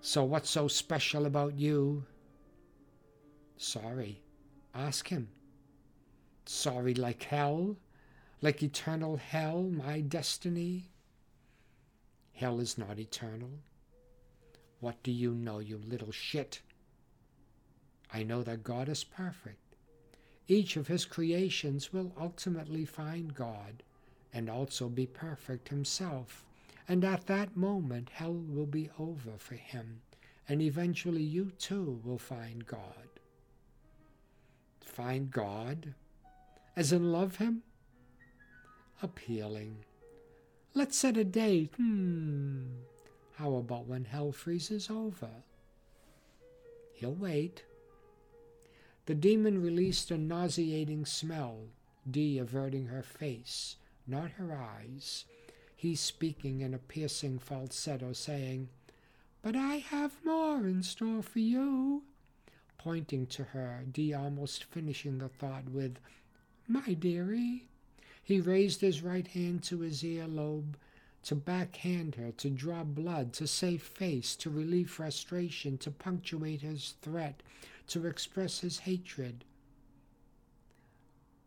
So 0.00 0.24
what's 0.24 0.50
so 0.50 0.68
special 0.68 1.26
about 1.26 1.58
you? 1.58 2.04
Sorry. 3.56 4.22
Ask 4.74 5.08
him. 5.08 5.28
Sorry 6.44 6.94
like 6.94 7.24
hell? 7.24 7.76
Like 8.42 8.62
eternal 8.62 9.16
hell, 9.16 9.62
my 9.62 10.00
destiny? 10.00 10.90
Hell 12.36 12.60
is 12.60 12.78
not 12.78 12.98
eternal. 12.98 13.50
What 14.80 15.02
do 15.02 15.10
you 15.10 15.32
know, 15.34 15.58
you 15.58 15.78
little 15.78 16.12
shit? 16.12 16.60
I 18.12 18.22
know 18.22 18.42
that 18.44 18.62
God 18.62 18.88
is 18.88 19.02
perfect. 19.02 19.74
Each 20.46 20.76
of 20.76 20.86
his 20.86 21.04
creations 21.04 21.92
will 21.92 22.12
ultimately 22.18 22.84
find 22.84 23.34
God 23.34 23.82
and 24.32 24.48
also 24.48 24.88
be 24.88 25.06
perfect 25.06 25.68
himself. 25.68 26.44
And 26.88 27.04
at 27.04 27.26
that 27.26 27.56
moment, 27.56 28.10
hell 28.10 28.34
will 28.34 28.66
be 28.66 28.90
over 28.96 29.32
for 29.38 29.56
him, 29.56 30.02
and 30.48 30.62
eventually 30.62 31.22
you 31.22 31.50
too 31.58 32.00
will 32.04 32.18
find 32.18 32.64
God 32.64 33.06
find 34.96 35.30
God? 35.30 35.92
As 36.74 36.90
in 36.90 37.12
love 37.12 37.36
Him? 37.36 37.62
Appealing. 39.02 39.84
Let's 40.76 40.98
set 40.98 41.16
a 41.16 41.24
date. 41.24 41.72
Hmm. 41.78 42.64
How 43.36 43.54
about 43.54 43.86
when 43.86 44.04
hell 44.04 44.30
freezes 44.30 44.90
over? 44.90 45.30
He'll 46.92 47.14
wait. 47.14 47.64
The 49.06 49.14
demon 49.14 49.62
released 49.62 50.10
a 50.10 50.18
nauseating 50.18 51.06
smell, 51.06 51.68
Dee 52.10 52.38
averting 52.38 52.88
her 52.88 53.02
face, 53.02 53.76
not 54.06 54.32
her 54.32 54.54
eyes. 54.54 55.24
He 55.74 55.94
speaking 55.94 56.60
in 56.60 56.74
a 56.74 56.78
piercing 56.78 57.38
falsetto, 57.38 58.12
saying, 58.12 58.68
But 59.40 59.56
I 59.56 59.76
have 59.76 60.22
more 60.26 60.66
in 60.66 60.82
store 60.82 61.22
for 61.22 61.38
you 61.38 62.02
pointing 62.76 63.26
to 63.28 63.44
her, 63.44 63.82
Dee 63.90 64.12
almost 64.12 64.64
finishing 64.64 65.16
the 65.16 65.30
thought 65.30 65.70
with, 65.70 65.98
My 66.68 66.92
dearie. 66.92 67.66
He 68.26 68.40
raised 68.40 68.80
his 68.80 69.02
right 69.02 69.28
hand 69.28 69.62
to 69.64 69.78
his 69.78 70.02
earlobe 70.02 70.74
to 71.22 71.36
backhand 71.36 72.16
her, 72.16 72.32
to 72.32 72.50
draw 72.50 72.82
blood, 72.82 73.32
to 73.34 73.46
save 73.46 73.84
face, 73.84 74.34
to 74.34 74.50
relieve 74.50 74.90
frustration, 74.90 75.78
to 75.78 75.92
punctuate 75.92 76.60
his 76.62 76.96
threat, 77.02 77.40
to 77.86 78.04
express 78.04 78.58
his 78.58 78.80
hatred. 78.80 79.44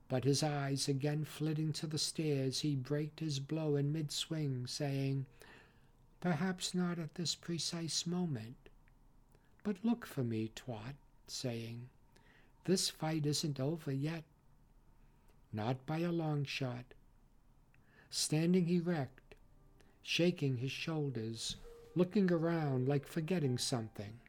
But 0.07 0.23
his 0.23 0.41
eyes 0.41 0.87
again 0.87 1.25
flitting 1.25 1.73
to 1.73 1.85
the 1.85 1.97
stairs, 1.97 2.61
he 2.61 2.77
braked 2.77 3.19
his 3.19 3.41
blow 3.41 3.75
in 3.75 3.91
mid 3.91 4.09
swing, 4.09 4.65
saying, 4.65 5.25
Perhaps 6.21 6.73
not 6.73 6.97
at 6.97 7.15
this 7.15 7.35
precise 7.35 8.07
moment, 8.07 8.69
but 9.63 9.83
look 9.83 10.05
for 10.05 10.23
me, 10.23 10.49
twat 10.55 10.95
saying, 11.27 11.89
This 12.63 12.89
fight 12.89 13.25
isn't 13.25 13.59
over 13.59 13.91
yet. 13.91 14.23
Not 15.51 15.85
by 15.85 15.99
a 15.99 16.11
long 16.11 16.45
shot. 16.45 16.85
Standing 18.09 18.69
erect, 18.69 19.35
shaking 20.03 20.57
his 20.57 20.71
shoulders, 20.71 21.55
looking 21.95 22.31
around 22.31 22.87
like 22.87 23.07
forgetting 23.07 23.57
something. 23.57 24.19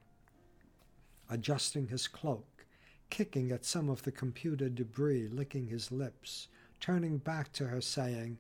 Adjusting 1.29 1.89
his 1.89 2.09
cloak, 2.09 2.67
kicking 3.11 3.51
at 3.51 3.65
some 3.65 3.89
of 3.89 4.03
the 4.03 4.13
computer 4.13 4.69
debris, 4.69 5.29
licking 5.29 5.67
his 5.67 5.93
lips, 5.93 6.49
turning 6.81 7.19
back 7.19 7.53
to 7.53 7.67
her, 7.67 7.81
saying, 7.81 8.39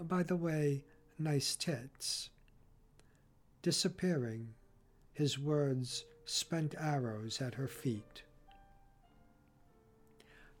By 0.00 0.22
the 0.22 0.36
way, 0.36 0.82
nice 1.18 1.56
tits. 1.56 2.30
Disappearing, 3.62 4.54
his 5.12 5.38
words 5.38 6.04
spent 6.24 6.74
arrows 6.78 7.40
at 7.40 7.54
her 7.54 7.68
feet. 7.68 8.22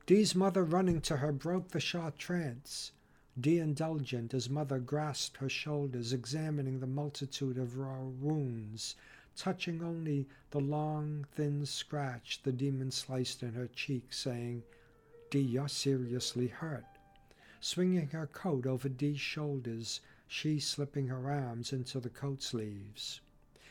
Dee's 0.04 0.34
mother 0.34 0.64
running 0.64 1.00
to 1.02 1.18
her 1.18 1.30
broke 1.30 1.68
the 1.68 1.78
short 1.78 2.18
trance. 2.18 2.90
Dee 3.40 3.58
indulgent 3.58 4.34
as 4.34 4.50
mother 4.50 4.80
grasped 4.80 5.36
her 5.36 5.48
shoulders, 5.48 6.12
examining 6.12 6.80
the 6.80 6.88
multitude 6.88 7.56
of 7.56 7.78
raw 7.78 8.02
wounds, 8.02 8.96
touching 9.36 9.80
only 9.80 10.26
the 10.50 10.60
long, 10.60 11.24
thin 11.36 11.64
scratch 11.64 12.42
the 12.42 12.50
demon 12.50 12.90
sliced 12.90 13.44
in 13.44 13.52
her 13.54 13.68
cheek, 13.68 14.12
saying, 14.12 14.64
Dee, 15.30 15.40
you're 15.40 15.68
seriously 15.68 16.48
hurt. 16.48 16.84
Swinging 17.60 18.08
her 18.08 18.26
coat 18.26 18.66
over 18.66 18.88
Dee's 18.88 19.20
shoulders, 19.20 20.00
she 20.26 20.58
slipping 20.58 21.06
her 21.06 21.30
arms 21.30 21.72
into 21.72 22.00
the 22.00 22.10
coat 22.10 22.42
sleeves. 22.42 23.20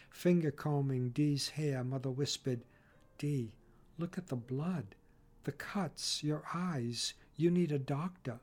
Finger 0.10 0.52
combing 0.52 1.10
Dee's 1.10 1.50
hair, 1.50 1.84
mother 1.84 2.10
whispered, 2.10 2.62
Dee, 3.18 3.52
look 4.00 4.18
at 4.18 4.28
the 4.28 4.38
blood, 4.38 4.96
the 5.44 5.52
cuts, 5.52 6.24
your 6.24 6.44
eyes. 6.54 7.14
You 7.36 7.50
need 7.50 7.72
a 7.72 7.80
doctor. 7.80 8.40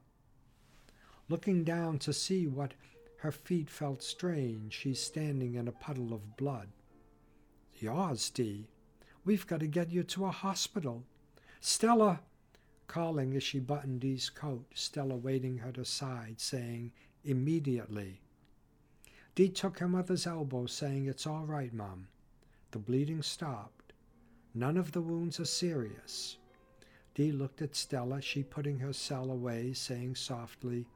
Looking 1.28 1.62
down 1.62 1.98
to 2.00 2.12
see 2.12 2.46
what 2.46 2.74
her 3.18 3.32
feet 3.32 3.68
felt 3.68 4.02
strange, 4.02 4.72
she's 4.72 5.00
standing 5.00 5.54
in 5.54 5.68
a 5.68 5.72
puddle 5.72 6.12
of 6.12 6.36
blood. 6.36 6.68
Yours, 7.74 8.30
Dee. 8.30 8.68
We've 9.24 9.46
got 9.46 9.60
to 9.60 9.66
get 9.66 9.90
you 9.90 10.02
to 10.04 10.26
a 10.26 10.30
hospital. 10.30 11.04
Stella! 11.60 12.20
Calling 12.86 13.34
as 13.34 13.42
she 13.42 13.58
buttoned 13.58 14.00
Dee's 14.00 14.30
coat, 14.30 14.66
Stella 14.74 15.16
waiting 15.16 15.58
her 15.58 15.84
side, 15.84 16.40
saying, 16.40 16.92
Immediately. 17.24 18.20
Dee 19.34 19.50
took 19.50 19.78
her 19.78 19.88
mother's 19.88 20.26
elbow, 20.26 20.66
saying, 20.66 21.06
It's 21.06 21.26
all 21.26 21.44
right, 21.44 21.72
Mom. 21.74 22.08
The 22.70 22.78
bleeding 22.78 23.22
stopped. 23.22 23.92
None 24.54 24.76
of 24.76 24.92
the 24.92 25.00
wounds 25.00 25.38
are 25.38 25.44
serious. 25.44 26.38
Dee 27.18 27.32
looked 27.32 27.62
at 27.62 27.74
Stella, 27.74 28.22
she 28.22 28.44
putting 28.44 28.78
her 28.78 28.92
cell 28.92 29.32
away, 29.32 29.72
saying 29.72 30.14
softly, 30.14 30.86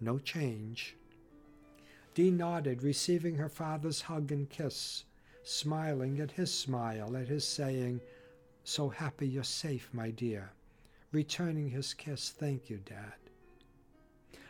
No 0.00 0.16
change. 0.16 0.94
Dee 2.14 2.30
nodded, 2.30 2.84
receiving 2.84 3.34
her 3.34 3.48
father's 3.48 4.02
hug 4.02 4.30
and 4.30 4.48
kiss 4.48 5.02
smiling 5.42 6.20
at 6.20 6.30
his 6.30 6.54
smile, 6.54 7.16
at 7.16 7.26
his 7.26 7.44
saying, 7.44 8.00
So 8.62 8.88
happy 8.88 9.26
you're 9.26 9.42
safe, 9.42 9.90
my 9.92 10.12
dear. 10.12 10.52
Returning 11.10 11.70
his 11.70 11.94
kiss, 11.94 12.30
Thank 12.30 12.70
you, 12.70 12.78
Dad. 12.84 13.14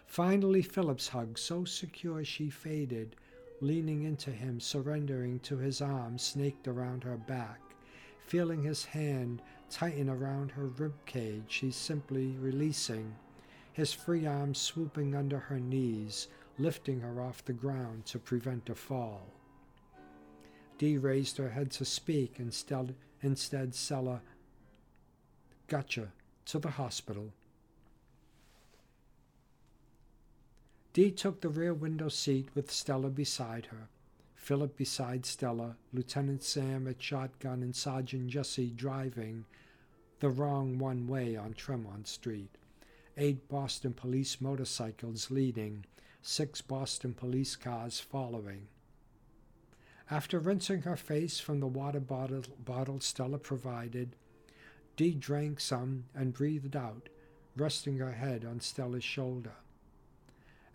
Finally, 0.04 0.60
Philip's 0.60 1.08
hug, 1.08 1.38
so 1.38 1.64
secure 1.64 2.26
she 2.26 2.50
faded, 2.50 3.16
leaning 3.62 4.02
into 4.02 4.30
him, 4.30 4.60
surrendering 4.60 5.40
to 5.40 5.56
his 5.56 5.80
arms 5.80 6.22
snaked 6.22 6.68
around 6.68 7.04
her 7.04 7.16
back. 7.16 7.62
Feeling 8.26 8.62
his 8.62 8.84
hand 8.84 9.40
tighten 9.70 10.08
around 10.08 10.52
her 10.52 10.66
rib 10.66 10.94
cage, 11.06 11.44
she 11.48 11.70
simply 11.70 12.36
releasing, 12.40 13.14
his 13.72 13.92
free 13.92 14.26
arm 14.26 14.54
swooping 14.54 15.14
under 15.14 15.38
her 15.38 15.60
knees, 15.60 16.28
lifting 16.58 17.00
her 17.00 17.20
off 17.20 17.44
the 17.44 17.52
ground 17.52 18.06
to 18.06 18.18
prevent 18.18 18.70
a 18.70 18.74
fall. 18.74 19.26
Dee 20.78 20.98
raised 20.98 21.38
her 21.38 21.50
head 21.50 21.70
to 21.72 21.84
speak. 21.84 22.36
Instead, 22.38 22.94
instead 23.22 23.74
Stella, 23.74 24.20
gotcha, 25.68 26.08
to 26.46 26.58
the 26.58 26.72
hospital. 26.72 27.32
Dee 30.92 31.10
took 31.10 31.40
the 31.40 31.48
rear 31.48 31.74
window 31.74 32.08
seat 32.08 32.48
with 32.54 32.70
Stella 32.70 33.08
beside 33.08 33.66
her. 33.66 33.88
Philip 34.46 34.76
beside 34.76 35.26
Stella, 35.26 35.74
Lieutenant 35.92 36.40
Sam 36.40 36.86
at 36.86 37.02
shotgun, 37.02 37.64
and 37.64 37.74
Sergeant 37.74 38.28
Jesse 38.28 38.70
driving 38.70 39.44
the 40.20 40.30
wrong 40.30 40.78
one 40.78 41.08
way 41.08 41.34
on 41.34 41.52
Tremont 41.52 42.06
Street. 42.06 42.56
Eight 43.16 43.48
Boston 43.48 43.92
police 43.92 44.40
motorcycles 44.40 45.32
leading, 45.32 45.84
six 46.22 46.60
Boston 46.60 47.12
police 47.12 47.56
cars 47.56 47.98
following. 47.98 48.68
After 50.12 50.38
rinsing 50.38 50.82
her 50.82 50.96
face 50.96 51.40
from 51.40 51.58
the 51.58 51.66
water 51.66 51.98
bottle, 51.98 52.44
bottle 52.64 53.00
Stella 53.00 53.38
provided, 53.38 54.14
Dee 54.94 55.14
drank 55.14 55.58
some 55.58 56.04
and 56.14 56.32
breathed 56.32 56.76
out, 56.76 57.08
resting 57.56 57.98
her 57.98 58.12
head 58.12 58.44
on 58.44 58.60
Stella's 58.60 59.02
shoulder. 59.02 59.56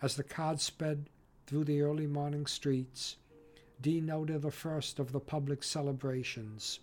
As 0.01 0.17
the 0.17 0.23
car 0.25 0.57
sped 0.57 1.05
through 1.47 1.63
the 1.63 1.81
early 1.81 2.05
morning 2.05 2.45
streets, 2.47 3.15
Dee 3.81 3.99
noted 3.99 4.43
the 4.43 4.51
first 4.51 4.99
of 4.99 5.11
the 5.11 5.19
public 5.19 5.63
celebrations, 5.63 6.79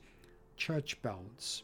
church 0.56 1.00
bells. 1.00 1.62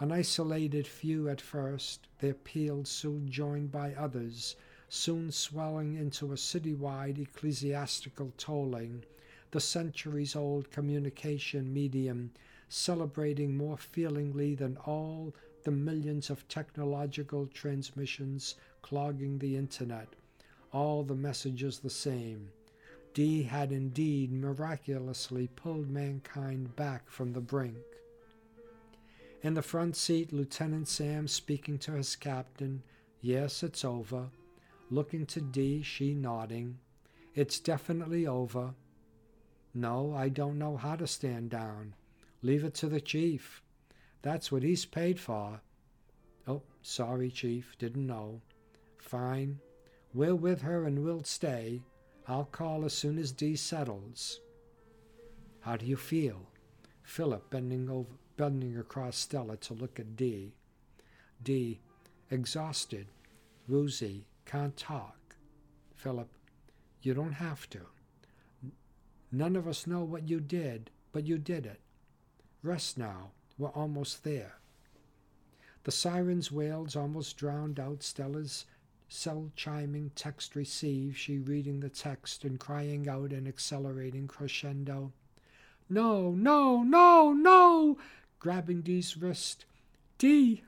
An 0.00 0.10
isolated 0.10 0.86
few 0.86 1.28
at 1.28 1.40
first, 1.40 2.08
their 2.18 2.34
peals 2.34 2.88
soon 2.88 3.30
joined 3.30 3.70
by 3.70 3.94
others, 3.94 4.56
soon 4.88 5.30
swelling 5.30 5.94
into 5.94 6.32
a 6.32 6.36
citywide 6.36 7.18
ecclesiastical 7.18 8.32
tolling 8.38 9.04
the 9.52 9.60
centuries 9.60 10.34
old 10.34 10.70
communication 10.70 11.72
medium, 11.72 12.30
celebrating 12.70 13.54
more 13.54 13.76
feelingly 13.76 14.54
than 14.54 14.78
all 14.78 15.34
the 15.64 15.70
millions 15.70 16.30
of 16.30 16.48
technological 16.48 17.46
transmissions 17.46 18.54
clogging 18.80 19.38
the 19.38 19.54
internet, 19.54 20.08
all 20.72 21.04
the 21.04 21.14
messages 21.14 21.78
the 21.78 21.90
same. 21.90 22.48
Dee 23.14 23.42
had 23.42 23.72
indeed 23.72 24.32
miraculously 24.32 25.48
pulled 25.48 25.90
mankind 25.90 26.74
back 26.76 27.10
from 27.10 27.32
the 27.32 27.40
brink. 27.40 27.76
In 29.42 29.54
the 29.54 29.62
front 29.62 29.96
seat, 29.96 30.32
Lieutenant 30.32 30.88
Sam 30.88 31.28
speaking 31.28 31.78
to 31.80 31.92
his 31.92 32.16
captain, 32.16 32.82
Yes, 33.20 33.62
it's 33.62 33.84
over. 33.84 34.30
Looking 34.90 35.26
to 35.26 35.40
Dee, 35.40 35.82
she 35.82 36.14
nodding. 36.14 36.78
It's 37.34 37.60
definitely 37.60 38.26
over. 38.26 38.74
No, 39.74 40.14
I 40.14 40.28
don't 40.28 40.58
know 40.58 40.76
how 40.76 40.96
to 40.96 41.06
stand 41.06 41.50
down. 41.50 41.94
Leave 42.42 42.64
it 42.64 42.74
to 42.74 42.88
the 42.88 43.00
chief. 43.00 43.62
That's 44.22 44.50
what 44.50 44.62
he's 44.62 44.84
paid 44.84 45.20
for. 45.20 45.60
Oh, 46.46 46.62
sorry, 46.82 47.30
chief, 47.30 47.76
didn't 47.78 48.06
know. 48.06 48.40
Fine. 48.98 49.60
We're 50.14 50.34
with 50.34 50.62
her 50.62 50.84
and 50.84 51.04
we'll 51.04 51.24
stay. 51.24 51.82
I'll 52.28 52.44
call 52.44 52.84
as 52.84 52.92
soon 52.92 53.18
as 53.18 53.32
Dee 53.32 53.56
settles. 53.56 54.40
How 55.60 55.76
do 55.76 55.86
you 55.86 55.96
feel? 55.96 56.48
Philip 57.02 57.50
bending 57.50 57.90
over 57.90 58.08
bending 58.36 58.78
across 58.78 59.16
Stella 59.16 59.56
to 59.58 59.74
look 59.74 60.00
at 60.00 60.16
Dee. 60.16 60.54
Dee, 61.42 61.80
exhausted, 62.30 63.06
woozy, 63.68 64.26
can't 64.46 64.76
talk. 64.76 65.36
Philip, 65.94 66.28
you 67.02 67.14
don't 67.14 67.34
have 67.34 67.68
to. 67.70 67.80
None 69.30 69.56
of 69.56 69.68
us 69.68 69.86
know 69.86 70.02
what 70.02 70.28
you 70.28 70.40
did, 70.40 70.90
but 71.12 71.26
you 71.26 71.38
did 71.38 71.66
it. 71.66 71.80
Rest 72.62 72.98
now. 72.98 73.30
We're 73.58 73.68
almost 73.68 74.24
there. 74.24 74.54
The 75.84 75.92
siren's 75.92 76.50
wails 76.50 76.96
almost 76.96 77.36
drowned 77.36 77.78
out 77.78 78.02
Stella's 78.02 78.66
cell 79.12 79.50
chiming 79.54 80.10
text 80.14 80.56
received, 80.56 81.16
she 81.16 81.38
reading 81.38 81.80
the 81.80 81.88
text 81.88 82.44
and 82.44 82.58
crying 82.58 83.08
out 83.08 83.32
in 83.32 83.46
accelerating 83.46 84.26
crescendo. 84.26 85.12
No, 85.88 86.30
no, 86.32 86.82
no, 86.82 87.32
no! 87.32 87.98
Grabbing 88.38 88.80
Dee's 88.80 89.16
wrist. 89.16 89.64
Dee! 90.18 90.62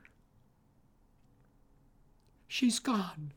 She's 2.47 2.79
gone. 2.79 3.31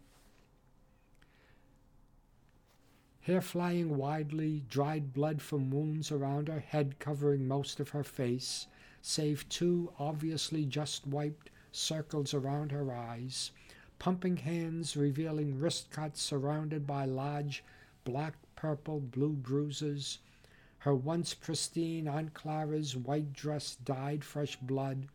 hair 3.29 3.41
flying 3.43 3.95
widely, 3.99 4.63
dried 4.71 5.13
blood 5.13 5.43
from 5.43 5.71
wounds 5.71 6.11
around 6.11 6.49
her 6.49 6.61
head 6.61 6.99
covering 6.99 7.47
most 7.47 7.79
of 7.79 7.91
her 7.91 8.03
face, 8.03 8.67
save 9.03 9.47
two 9.51 9.93
obviously 9.99 10.65
just 10.65 11.07
wiped 11.07 11.51
circles 11.71 12.33
around 12.33 12.73
her 12.73 12.91
eyes, 12.91 13.51
pumping 13.99 14.37
hands 14.37 14.97
revealing 14.97 15.59
wrist 15.59 15.91
cuts 15.91 16.23
surrounded 16.23 16.87
by 16.87 17.05
large 17.05 17.65
black, 18.05 18.35
purple, 18.57 19.01
blue 19.01 19.33
bruises. 19.33 20.19
Her 20.79 20.95
once 20.95 21.35
pristine 21.35 22.07
Aunt 22.07 22.35
Clara's 22.35 22.97
white 22.97 23.33
dress 23.33 23.77
dyed 23.77 24.25
fresh 24.25 24.57
blood. 24.57 25.09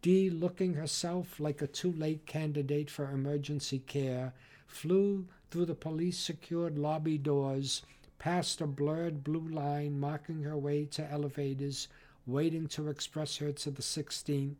Dee, 0.00 0.30
looking 0.30 0.74
herself 0.74 1.38
like 1.38 1.62
a 1.62 1.66
too 1.66 1.92
late 1.92 2.26
candidate 2.26 2.90
for 2.90 3.10
emergency 3.10 3.80
care, 3.80 4.32
flew 4.66 5.26
through 5.50 5.66
the 5.66 5.74
police 5.74 6.18
secured 6.18 6.78
lobby 6.78 7.18
doors, 7.18 7.82
past 8.18 8.60
a 8.60 8.66
blurred 8.66 9.22
blue 9.22 9.48
line 9.48 9.98
marking 9.98 10.42
her 10.42 10.56
way 10.56 10.84
to 10.86 11.10
elevators, 11.10 11.88
waiting 12.26 12.66
to 12.68 12.88
express 12.88 13.36
her 13.36 13.52
to 13.52 13.70
the 13.70 13.82
16th. 13.82 14.54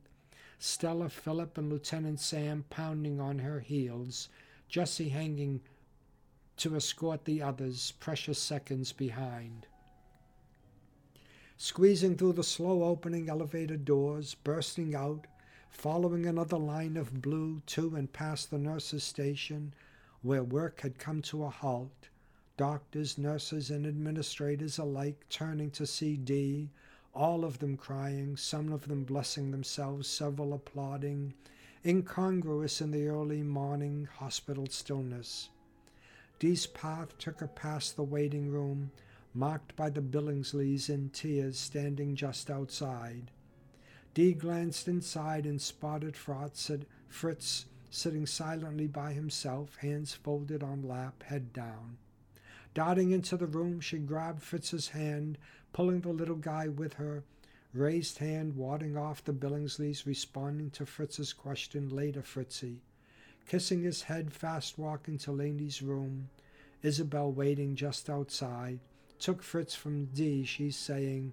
Stella, 0.64 1.08
Philip, 1.08 1.58
and 1.58 1.68
Lieutenant 1.68 2.20
Sam 2.20 2.64
pounding 2.70 3.18
on 3.18 3.40
her 3.40 3.58
heels, 3.58 4.28
Jesse 4.68 5.08
hanging 5.08 5.60
to 6.58 6.76
escort 6.76 7.24
the 7.24 7.42
others, 7.42 7.90
precious 7.98 8.38
seconds 8.38 8.92
behind. 8.92 9.66
squeezing 11.56 12.16
through 12.16 12.34
the 12.34 12.44
slow 12.44 12.84
opening 12.84 13.28
elevator 13.28 13.76
doors, 13.76 14.36
bursting 14.36 14.94
out, 14.94 15.26
following 15.68 16.26
another 16.26 16.58
line 16.58 16.96
of 16.96 17.20
blue 17.20 17.60
to 17.66 17.96
and 17.96 18.12
past 18.12 18.48
the 18.52 18.58
nurses' 18.58 19.02
station, 19.02 19.74
where 20.22 20.44
work 20.44 20.82
had 20.82 20.96
come 20.96 21.20
to 21.20 21.42
a 21.42 21.50
halt, 21.50 22.08
doctors, 22.56 23.18
nurses, 23.18 23.68
and 23.68 23.84
administrators 23.84 24.78
alike 24.78 25.26
turning 25.28 25.72
to 25.72 25.84
see 25.84 26.16
Dee, 26.16 26.70
all 27.14 27.44
of 27.44 27.58
them 27.58 27.76
crying, 27.76 28.36
some 28.36 28.72
of 28.72 28.88
them 28.88 29.04
blessing 29.04 29.50
themselves, 29.50 30.08
several 30.08 30.54
applauding, 30.54 31.34
incongruous 31.84 32.80
in 32.80 32.90
the 32.90 33.06
early 33.06 33.42
morning 33.42 34.08
hospital 34.18 34.66
stillness. 34.68 35.50
Dee's 36.38 36.66
path 36.66 37.16
took 37.18 37.40
her 37.40 37.46
past 37.46 37.96
the 37.96 38.02
waiting 38.02 38.50
room, 38.50 38.90
marked 39.34 39.76
by 39.76 39.90
the 39.90 40.00
Billingsleys 40.00 40.88
in 40.88 41.10
tears 41.10 41.58
standing 41.58 42.16
just 42.16 42.50
outside. 42.50 43.30
Dee 44.14 44.32
glanced 44.32 44.88
inside 44.88 45.46
and 45.46 45.60
spotted 45.60 46.16
Fritz 46.16 47.66
sitting 47.90 48.26
silently 48.26 48.86
by 48.86 49.12
himself, 49.12 49.76
hands 49.76 50.14
folded 50.14 50.62
on 50.62 50.82
lap, 50.82 51.22
head 51.24 51.52
down. 51.52 51.98
Darting 52.74 53.10
into 53.10 53.36
the 53.36 53.46
room, 53.46 53.80
she 53.80 53.98
grabbed 53.98 54.42
Fritz's 54.42 54.88
hand, 54.88 55.36
pulling 55.72 56.00
the 56.00 56.08
little 56.08 56.36
guy 56.36 56.68
with 56.68 56.94
her, 56.94 57.22
raised 57.74 58.18
hand 58.18 58.56
warding 58.56 58.96
off 58.96 59.24
the 59.24 59.32
Billingsleys, 59.32 60.06
responding 60.06 60.70
to 60.70 60.86
Fritz's 60.86 61.32
question 61.32 61.90
later, 61.90 62.22
Fritzy. 62.22 62.80
Kissing 63.46 63.82
his 63.82 64.02
head, 64.02 64.32
fast 64.32 64.78
walking 64.78 65.18
to 65.18 65.32
Laney's 65.32 65.82
room. 65.82 66.28
Isabel 66.82 67.30
waiting 67.30 67.76
just 67.76 68.08
outside. 68.08 68.78
Took 69.18 69.42
Fritz 69.42 69.74
from 69.74 70.06
Dee, 70.06 70.44
she 70.44 70.70
saying, 70.70 71.32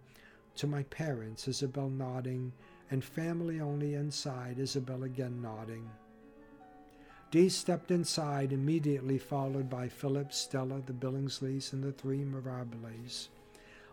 To 0.58 0.67
my 0.67 0.84
parents, 0.84 1.47
Isabel 1.47 1.89
nodding, 1.89 2.52
and 2.91 3.04
family 3.04 3.62
only 3.62 3.93
inside, 3.93 4.60
Isabel 4.60 5.04
again 5.04 5.41
nodding. 5.41 5.89
Dee 7.31 7.49
stepped 7.49 7.91
inside, 7.91 8.51
immediately 8.51 9.19
followed 9.19 9.69
by 9.69 9.87
Philip, 9.87 10.33
Stella, 10.33 10.81
the 10.83 10.93
Billingsleys, 10.93 11.73
and 11.73 11.83
the 11.83 11.91
three 11.91 12.23
Mirabiles. 12.23 13.29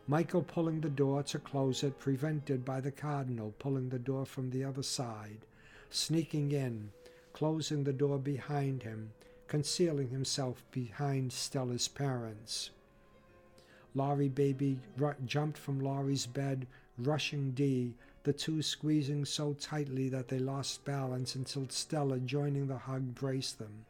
Michael 0.06 0.42
pulling 0.42 0.80
the 0.80 0.88
door 0.88 1.22
to 1.24 1.38
close 1.38 1.82
it, 1.82 1.98
prevented 1.98 2.64
by 2.64 2.80
the 2.80 2.90
Cardinal 2.90 3.52
pulling 3.58 3.90
the 3.90 3.98
door 3.98 4.24
from 4.24 4.48
the 4.48 4.64
other 4.64 4.82
side, 4.82 5.44
sneaking 5.90 6.52
in, 6.52 6.92
closing 7.34 7.84
the 7.84 7.92
door 7.92 8.18
behind 8.18 8.84
him, 8.84 9.12
concealing 9.48 10.08
himself 10.08 10.64
behind 10.70 11.30
Stella's 11.30 11.88
parents. 11.88 12.70
Laurie 13.94 14.30
baby 14.30 14.78
jumped 15.26 15.58
from 15.58 15.80
Laurie's 15.80 16.26
bed, 16.26 16.66
rushing 16.96 17.50
Dee, 17.50 17.92
the 18.26 18.32
two 18.32 18.60
squeezing 18.60 19.24
so 19.24 19.52
tightly 19.52 20.08
that 20.08 20.26
they 20.26 20.40
lost 20.40 20.84
balance 20.84 21.36
until 21.36 21.68
Stella, 21.68 22.18
joining 22.18 22.66
the 22.66 22.76
hug, 22.76 23.14
braced 23.14 23.60
them. 23.60 23.84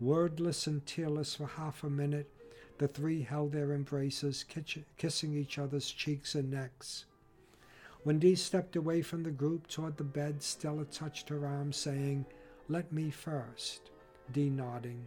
Wordless 0.00 0.66
and 0.66 0.86
tearless 0.86 1.34
for 1.34 1.46
half 1.46 1.84
a 1.84 1.90
minute, 1.90 2.30
the 2.78 2.88
three 2.88 3.20
held 3.20 3.52
their 3.52 3.72
embraces, 3.72 4.46
kissing 4.96 5.34
each 5.34 5.58
other's 5.58 5.90
cheeks 5.90 6.34
and 6.34 6.50
necks. 6.50 7.04
When 8.02 8.18
Dee 8.18 8.34
stepped 8.34 8.76
away 8.76 9.02
from 9.02 9.24
the 9.24 9.30
group 9.30 9.66
toward 9.66 9.98
the 9.98 10.04
bed, 10.04 10.42
Stella 10.42 10.86
touched 10.86 11.28
her 11.28 11.46
arm, 11.46 11.70
saying, 11.70 12.24
Let 12.70 12.94
me 12.94 13.10
first. 13.10 13.90
Dee 14.32 14.48
nodding. 14.48 15.04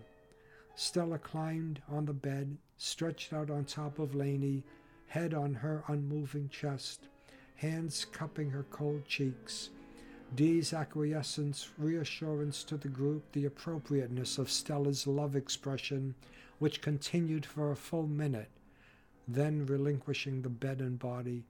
Stella 0.75 1.17
climbed 1.17 1.81
on 1.89 2.05
the 2.05 2.13
bed, 2.13 2.55
stretched 2.77 3.33
out 3.33 3.49
on 3.49 3.65
top 3.65 3.97
of 3.97 4.13
Laney, 4.13 4.63
head 5.07 5.33
on 5.33 5.55
her 5.55 5.83
unmoving 5.87 6.49
chest, 6.49 7.07
hands 7.57 8.05
cupping 8.05 8.51
her 8.51 8.65
cold 8.71 9.05
cheeks. 9.05 9.69
Dee's 10.35 10.73
acquiescence, 10.73 11.69
reassurance 11.77 12.63
to 12.63 12.77
the 12.77 12.87
group, 12.87 13.23
the 13.31 13.45
appropriateness 13.45 14.37
of 14.37 14.51
Stella's 14.51 15.07
love 15.07 15.35
expression, 15.35 16.15
which 16.59 16.81
continued 16.81 17.45
for 17.45 17.71
a 17.71 17.75
full 17.75 18.07
minute, 18.07 18.49
then 19.27 19.65
relinquishing 19.65 20.41
the 20.41 20.49
bed 20.49 20.79
and 20.81 20.99
body 20.99 21.43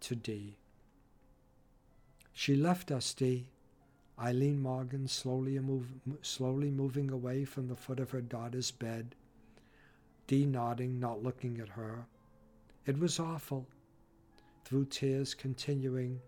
to 0.00 0.14
Dee. 0.14 0.56
She 2.32 2.56
left 2.56 2.90
us, 2.90 3.14
Dee. 3.14 3.46
Eileen 4.18 4.60
Morgan 4.60 5.08
slowly, 5.08 5.58
move, 5.58 5.86
slowly 6.22 6.70
moving 6.70 7.10
away 7.10 7.44
from 7.44 7.68
the 7.68 7.76
foot 7.76 8.00
of 8.00 8.10
her 8.10 8.20
daughter's 8.20 8.70
bed. 8.70 9.14
Dee 10.26 10.46
nodding, 10.46 10.98
not 10.98 11.22
looking 11.22 11.60
at 11.60 11.70
her. 11.70 12.06
It 12.86 12.98
was 12.98 13.18
awful. 13.18 13.66
Through 14.64 14.86
tears 14.86 15.34
continuing, 15.34 16.20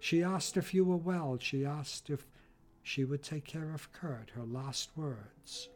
she 0.00 0.22
asked 0.22 0.56
if 0.56 0.74
you 0.74 0.84
were 0.84 0.96
well. 0.96 1.38
She 1.40 1.64
asked 1.64 2.10
if 2.10 2.26
she 2.82 3.04
would 3.04 3.22
take 3.22 3.44
care 3.44 3.72
of 3.72 3.92
Kurt, 3.92 4.30
her 4.30 4.44
last 4.44 4.90
words. 4.96 5.68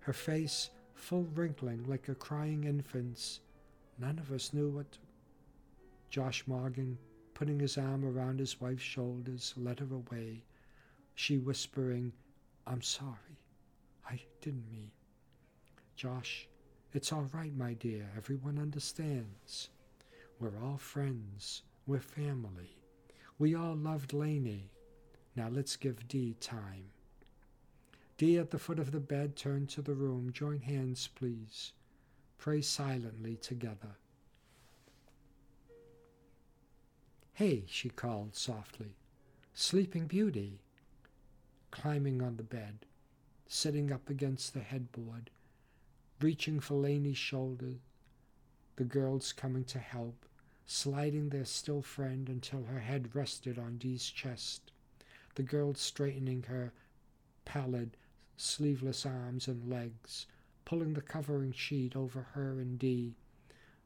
Her 0.00 0.12
face 0.12 0.70
full 0.94 1.28
wrinkling 1.34 1.84
like 1.84 2.08
a 2.08 2.14
crying 2.14 2.64
infant's. 2.64 3.40
None 3.98 4.18
of 4.18 4.32
us 4.32 4.52
knew 4.52 4.70
what. 4.70 4.98
Josh 6.10 6.44
Morgan, 6.46 6.98
putting 7.34 7.60
his 7.60 7.78
arm 7.78 8.04
around 8.04 8.38
his 8.38 8.60
wife's 8.60 8.82
shoulders, 8.82 9.54
led 9.56 9.80
her 9.80 9.94
away, 9.94 10.42
she 11.14 11.38
whispering, 11.38 12.12
I'm 12.66 12.82
sorry. 12.82 13.38
I 14.08 14.20
didn't 14.40 14.70
mean. 14.70 14.90
Josh, 15.96 16.48
it's 16.92 17.12
all 17.12 17.28
right, 17.32 17.54
my 17.56 17.74
dear. 17.74 18.10
Everyone 18.16 18.58
understands. 18.58 19.70
We're 20.42 20.60
all 20.60 20.76
friends. 20.76 21.62
We're 21.86 22.00
family. 22.00 22.76
We 23.38 23.54
all 23.54 23.76
loved 23.76 24.12
Laney. 24.12 24.72
Now 25.36 25.48
let's 25.48 25.76
give 25.76 26.08
Dee 26.08 26.34
time. 26.40 26.86
Dee 28.18 28.38
at 28.38 28.50
the 28.50 28.58
foot 28.58 28.80
of 28.80 28.90
the 28.90 28.98
bed 28.98 29.36
turned 29.36 29.68
to 29.68 29.82
the 29.82 29.94
room. 29.94 30.32
Join 30.32 30.58
hands, 30.58 31.08
please. 31.14 31.70
Pray 32.38 32.60
silently 32.60 33.36
together. 33.36 33.98
Hey, 37.34 37.62
she 37.68 37.88
called 37.88 38.34
softly. 38.34 38.96
Sleeping 39.54 40.08
Beauty. 40.08 40.58
Climbing 41.70 42.20
on 42.20 42.36
the 42.36 42.42
bed, 42.42 42.84
sitting 43.46 43.92
up 43.92 44.10
against 44.10 44.54
the 44.54 44.60
headboard, 44.60 45.30
reaching 46.20 46.58
for 46.58 46.74
Laney's 46.74 47.16
shoulder, 47.16 47.74
the 48.74 48.84
girls 48.84 49.32
coming 49.32 49.62
to 49.66 49.78
help, 49.78 50.26
sliding 50.72 51.28
their 51.28 51.44
still 51.44 51.82
friend 51.82 52.30
until 52.30 52.64
her 52.64 52.80
head 52.80 53.14
rested 53.14 53.58
on 53.58 53.76
Dee's 53.76 54.08
chest, 54.08 54.72
the 55.34 55.42
girl 55.42 55.74
straightening 55.74 56.44
her 56.44 56.72
pallid, 57.44 57.94
sleeveless 58.38 59.04
arms 59.04 59.46
and 59.46 59.68
legs, 59.68 60.26
pulling 60.64 60.94
the 60.94 61.02
covering 61.02 61.52
sheet 61.52 61.94
over 61.94 62.22
her 62.32 62.58
and 62.58 62.78
Dee, 62.78 63.14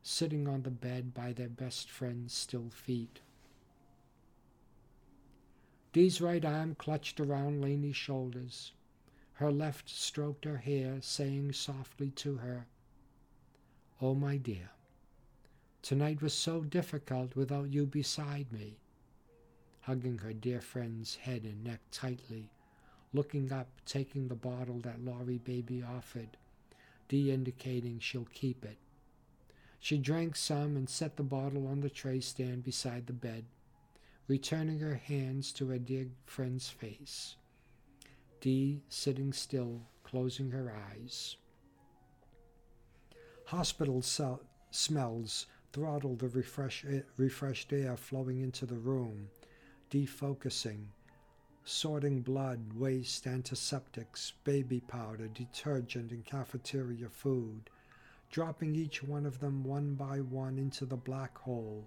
sitting 0.00 0.46
on 0.46 0.62
the 0.62 0.70
bed 0.70 1.12
by 1.12 1.32
their 1.32 1.48
best 1.48 1.90
friend's 1.90 2.32
still 2.32 2.70
feet. 2.70 3.18
Dee's 5.92 6.20
right 6.20 6.44
arm 6.44 6.76
clutched 6.76 7.18
around 7.18 7.60
Laney's 7.60 7.96
shoulders. 7.96 8.72
Her 9.34 9.50
left 9.50 9.88
stroked 9.88 10.44
her 10.44 10.58
hair, 10.58 10.98
saying 11.00 11.52
softly 11.54 12.10
to 12.12 12.36
her, 12.36 12.66
Oh, 14.00 14.14
my 14.14 14.36
dear, 14.36 14.70
tonight 15.82 16.22
was 16.22 16.34
so 16.34 16.62
difficult 16.62 17.36
without 17.36 17.72
you 17.72 17.86
beside 17.86 18.52
me. 18.52 18.78
Hugging 19.82 20.18
her 20.18 20.32
dear 20.32 20.60
friend's 20.60 21.16
head 21.16 21.42
and 21.44 21.62
neck 21.62 21.80
tightly, 21.92 22.50
looking 23.12 23.52
up, 23.52 23.68
taking 23.84 24.28
the 24.28 24.34
bottle 24.34 24.80
that 24.80 25.04
Laurie 25.04 25.38
baby 25.38 25.82
offered, 25.82 26.36
Dee 27.08 27.30
indicating 27.30 28.00
she'll 28.00 28.28
keep 28.32 28.64
it. 28.64 28.78
She 29.78 29.98
drank 29.98 30.34
some 30.34 30.76
and 30.76 30.88
set 30.88 31.16
the 31.16 31.22
bottle 31.22 31.68
on 31.68 31.80
the 31.80 31.90
tray 31.90 32.20
stand 32.20 32.64
beside 32.64 33.06
the 33.06 33.12
bed, 33.12 33.44
returning 34.26 34.80
her 34.80 34.96
hands 34.96 35.52
to 35.52 35.68
her 35.68 35.78
dear 35.78 36.08
friend's 36.24 36.68
face. 36.68 37.36
Dee 38.40 38.82
sitting 38.88 39.32
still, 39.32 39.82
closing 40.02 40.50
her 40.50 40.74
eyes. 40.90 41.36
Hospital 43.46 44.02
cell- 44.02 44.42
smells 44.72 45.46
throttled 45.76 46.20
the 46.20 46.28
refresh- 46.28 46.86
refreshed 47.18 47.70
air 47.70 47.98
flowing 47.98 48.40
into 48.40 48.64
the 48.64 48.78
room, 48.78 49.28
defocusing, 49.90 50.86
sorting 51.66 52.22
blood, 52.22 52.72
waste, 52.72 53.26
antiseptics, 53.26 54.32
baby 54.42 54.80
powder, 54.80 55.28
detergent, 55.28 56.12
and 56.12 56.24
cafeteria 56.24 57.10
food, 57.10 57.68
dropping 58.30 58.74
each 58.74 59.02
one 59.02 59.26
of 59.26 59.38
them 59.40 59.62
one 59.64 59.94
by 59.94 60.18
one 60.18 60.56
into 60.56 60.86
the 60.86 60.96
black 60.96 61.36
hole, 61.36 61.86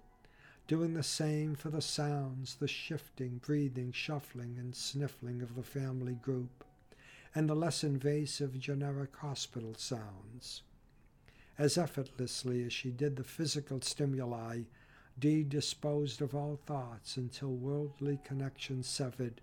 doing 0.68 0.94
the 0.94 1.02
same 1.02 1.56
for 1.56 1.70
the 1.70 1.82
sounds, 1.82 2.54
the 2.60 2.68
shifting, 2.68 3.40
breathing, 3.44 3.90
shuffling, 3.90 4.56
and 4.56 4.76
sniffling 4.76 5.42
of 5.42 5.56
the 5.56 5.64
family 5.64 6.14
group, 6.14 6.62
and 7.34 7.48
the 7.48 7.56
less 7.56 7.82
invasive 7.82 8.56
generic 8.56 9.16
hospital 9.16 9.74
sounds. 9.76 10.62
As 11.60 11.76
effortlessly 11.76 12.64
as 12.64 12.72
she 12.72 12.90
did 12.90 13.16
the 13.16 13.22
physical 13.22 13.82
stimuli, 13.82 14.62
Dee 15.18 15.44
disposed 15.44 16.22
of 16.22 16.34
all 16.34 16.58
thoughts 16.64 17.18
until 17.18 17.50
worldly 17.50 18.18
connection 18.24 18.82
severed. 18.82 19.42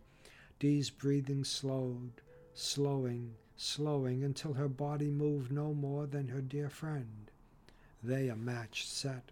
Dee's 0.57 0.89
breathing 0.89 1.43
slowed, 1.43 2.13
slowing, 2.55 3.35
slowing 3.55 4.23
until 4.23 4.53
her 4.53 4.67
body 4.67 5.11
moved 5.11 5.51
no 5.51 5.75
more 5.75 6.07
than 6.07 6.29
her 6.29 6.41
dear 6.41 6.71
friend. 6.71 7.29
They 8.01 8.29
a 8.29 8.35
match 8.35 8.87
set. 8.87 9.31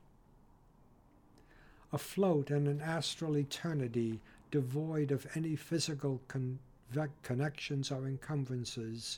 Afloat 1.92 2.52
in 2.52 2.68
an 2.68 2.82
astral 2.82 3.36
eternity 3.36 4.22
devoid 4.52 5.12
of 5.12 5.26
any 5.34 5.56
physical 5.56 6.22
con- 6.28 6.60
connections 7.24 7.90
or 7.90 8.08
encumbrances, 8.08 9.18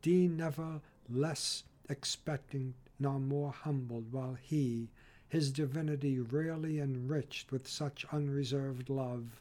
Dee 0.00 0.28
never 0.28 0.80
less 1.10 1.64
expecting 1.90 2.72
nor 3.02 3.18
more 3.18 3.50
humbled, 3.50 4.12
while 4.12 4.34
he, 4.40 4.88
his 5.28 5.50
divinity 5.50 6.20
rarely 6.20 6.78
enriched 6.78 7.50
with 7.50 7.66
such 7.66 8.06
unreserved 8.12 8.88
love, 8.88 9.40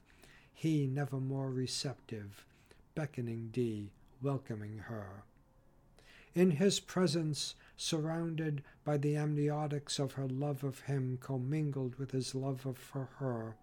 he 0.51 0.87
never 0.87 1.19
more 1.19 1.51
receptive, 1.51 2.45
beckoning 2.95 3.49
Dee, 3.53 3.91
welcoming 4.21 4.79
her. 4.79 5.23
In 6.33 6.51
his 6.51 6.79
presence, 6.79 7.55
surrounded 7.77 8.63
by 8.83 8.97
the 8.97 9.15
amniotics 9.15 9.99
of 9.99 10.13
her 10.13 10.27
love 10.27 10.63
of 10.63 10.79
him 10.81 11.17
commingled 11.21 11.95
with 11.99 12.11
his 12.11 12.33
love 12.33 12.61
for 12.75 13.09
her, 13.19 13.55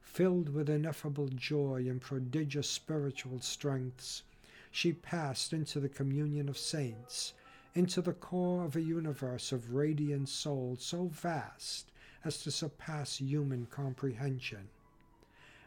filled 0.00 0.48
with 0.48 0.68
ineffable 0.68 1.28
joy 1.28 1.84
and 1.88 2.00
prodigious 2.00 2.68
spiritual 2.68 3.40
strengths, 3.40 4.22
she 4.70 4.92
passed 4.92 5.52
into 5.52 5.78
the 5.78 5.88
communion 5.88 6.48
of 6.48 6.58
saints, 6.58 7.34
into 7.78 8.02
the 8.02 8.12
core 8.12 8.64
of 8.64 8.74
a 8.74 8.80
universe 8.80 9.52
of 9.52 9.72
radiant 9.72 10.28
souls 10.28 10.84
so 10.84 11.06
vast 11.06 11.92
as 12.24 12.38
to 12.38 12.50
surpass 12.50 13.18
human 13.18 13.66
comprehension. 13.66 14.68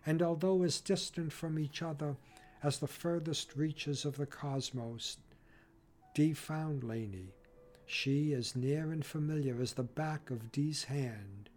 And 0.05 0.21
although 0.21 0.61
as 0.63 0.81
distant 0.81 1.31
from 1.31 1.57
each 1.57 1.81
other 1.81 2.17
as 2.61 2.79
the 2.79 2.87
furthest 2.87 3.55
reaches 3.55 4.03
of 4.03 4.17
the 4.17 4.25
cosmos, 4.25 5.19
Dee 6.13 6.33
found 6.33 6.83
Laney. 6.83 7.33
She 7.85 8.33
as 8.33 8.57
near 8.57 8.91
and 8.91 9.05
familiar 9.05 9.61
as 9.61 9.71
the 9.71 9.83
back 9.83 10.29
of 10.29 10.51
Dee's 10.51 10.83
hand. 10.83 11.49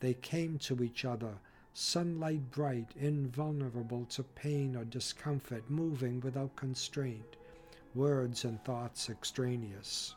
They 0.00 0.14
came 0.14 0.58
to 0.58 0.82
each 0.82 1.04
other, 1.04 1.34
sunlight 1.72 2.50
bright, 2.50 2.90
invulnerable 2.96 4.06
to 4.06 4.24
pain 4.24 4.74
or 4.74 4.84
discomfort, 4.84 5.70
moving 5.70 6.18
without 6.18 6.56
constraint 6.56 7.36
words 7.94 8.44
and 8.44 8.62
thoughts 8.64 9.08
extraneous. 9.08 10.14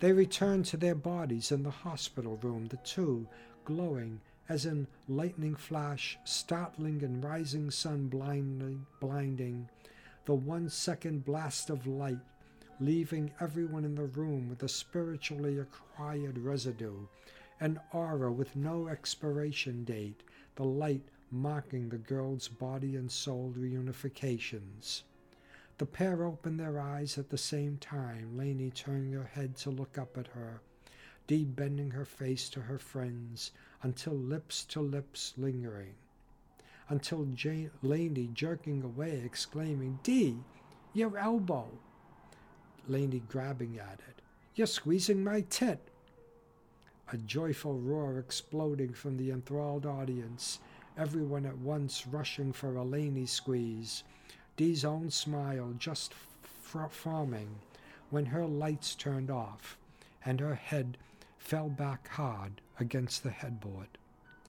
They 0.00 0.12
returned 0.12 0.66
to 0.66 0.76
their 0.76 0.94
bodies 0.94 1.50
in 1.50 1.62
the 1.62 1.70
hospital 1.70 2.38
room, 2.42 2.66
the 2.66 2.76
two 2.78 3.26
glowing 3.64 4.20
as 4.48 4.64
in 4.64 4.86
lightning 5.08 5.54
flash, 5.54 6.18
startling 6.24 7.02
and 7.02 7.22
rising 7.22 7.70
sun 7.70 8.08
blinding, 8.08 8.86
blinding, 9.00 9.68
the 10.24 10.34
one 10.34 10.70
second 10.70 11.24
blast 11.24 11.68
of 11.68 11.86
light, 11.86 12.18
leaving 12.80 13.30
everyone 13.40 13.84
in 13.84 13.94
the 13.94 14.04
room 14.04 14.48
with 14.48 14.62
a 14.62 14.68
spiritually 14.68 15.58
acquired 15.58 16.38
residue, 16.38 17.06
an 17.60 17.78
aura 17.92 18.32
with 18.32 18.56
no 18.56 18.88
expiration 18.88 19.84
date, 19.84 20.22
the 20.54 20.64
light 20.64 21.02
marking 21.30 21.88
the 21.88 21.98
girl's 21.98 22.48
body 22.48 22.96
and 22.96 23.10
soul 23.10 23.52
reunifications. 23.58 25.02
The 25.78 25.86
pair 25.86 26.24
opened 26.24 26.58
their 26.58 26.80
eyes 26.80 27.18
at 27.18 27.30
the 27.30 27.38
same 27.38 27.78
time, 27.78 28.36
Laney 28.36 28.70
turning 28.70 29.12
her 29.12 29.30
head 29.32 29.56
to 29.58 29.70
look 29.70 29.96
up 29.96 30.18
at 30.18 30.26
her, 30.28 30.60
Dee 31.28 31.44
bending 31.44 31.92
her 31.92 32.04
face 32.04 32.48
to 32.50 32.62
her 32.62 32.80
friend's 32.80 33.52
until 33.82 34.14
lips 34.14 34.64
to 34.64 34.80
lips 34.80 35.34
lingering, 35.36 35.94
until 36.88 37.26
Jane, 37.26 37.70
Laney 37.80 38.28
jerking 38.34 38.82
away, 38.82 39.22
exclaiming, 39.24 40.00
Dee, 40.02 40.38
your 40.94 41.16
elbow! 41.16 41.68
Laney 42.88 43.20
grabbing 43.28 43.78
at 43.78 44.00
it. 44.08 44.20
You're 44.56 44.66
squeezing 44.66 45.22
my 45.22 45.42
tit! 45.42 45.78
A 47.12 47.16
joyful 47.18 47.78
roar 47.78 48.18
exploding 48.18 48.94
from 48.94 49.16
the 49.16 49.30
enthralled 49.30 49.86
audience, 49.86 50.58
everyone 50.96 51.46
at 51.46 51.58
once 51.58 52.04
rushing 52.04 52.52
for 52.52 52.74
a 52.74 52.82
Laney 52.82 53.26
squeeze. 53.26 54.02
Dee's 54.58 54.84
own 54.84 55.08
smile 55.08 55.72
just 55.78 56.12
forming 56.90 57.60
when 58.10 58.26
her 58.26 58.44
lights 58.44 58.96
turned 58.96 59.30
off 59.30 59.78
and 60.24 60.40
her 60.40 60.56
head 60.56 60.98
fell 61.38 61.68
back 61.68 62.08
hard 62.08 62.60
against 62.80 63.22
the 63.22 63.30
headboard. 63.30 63.86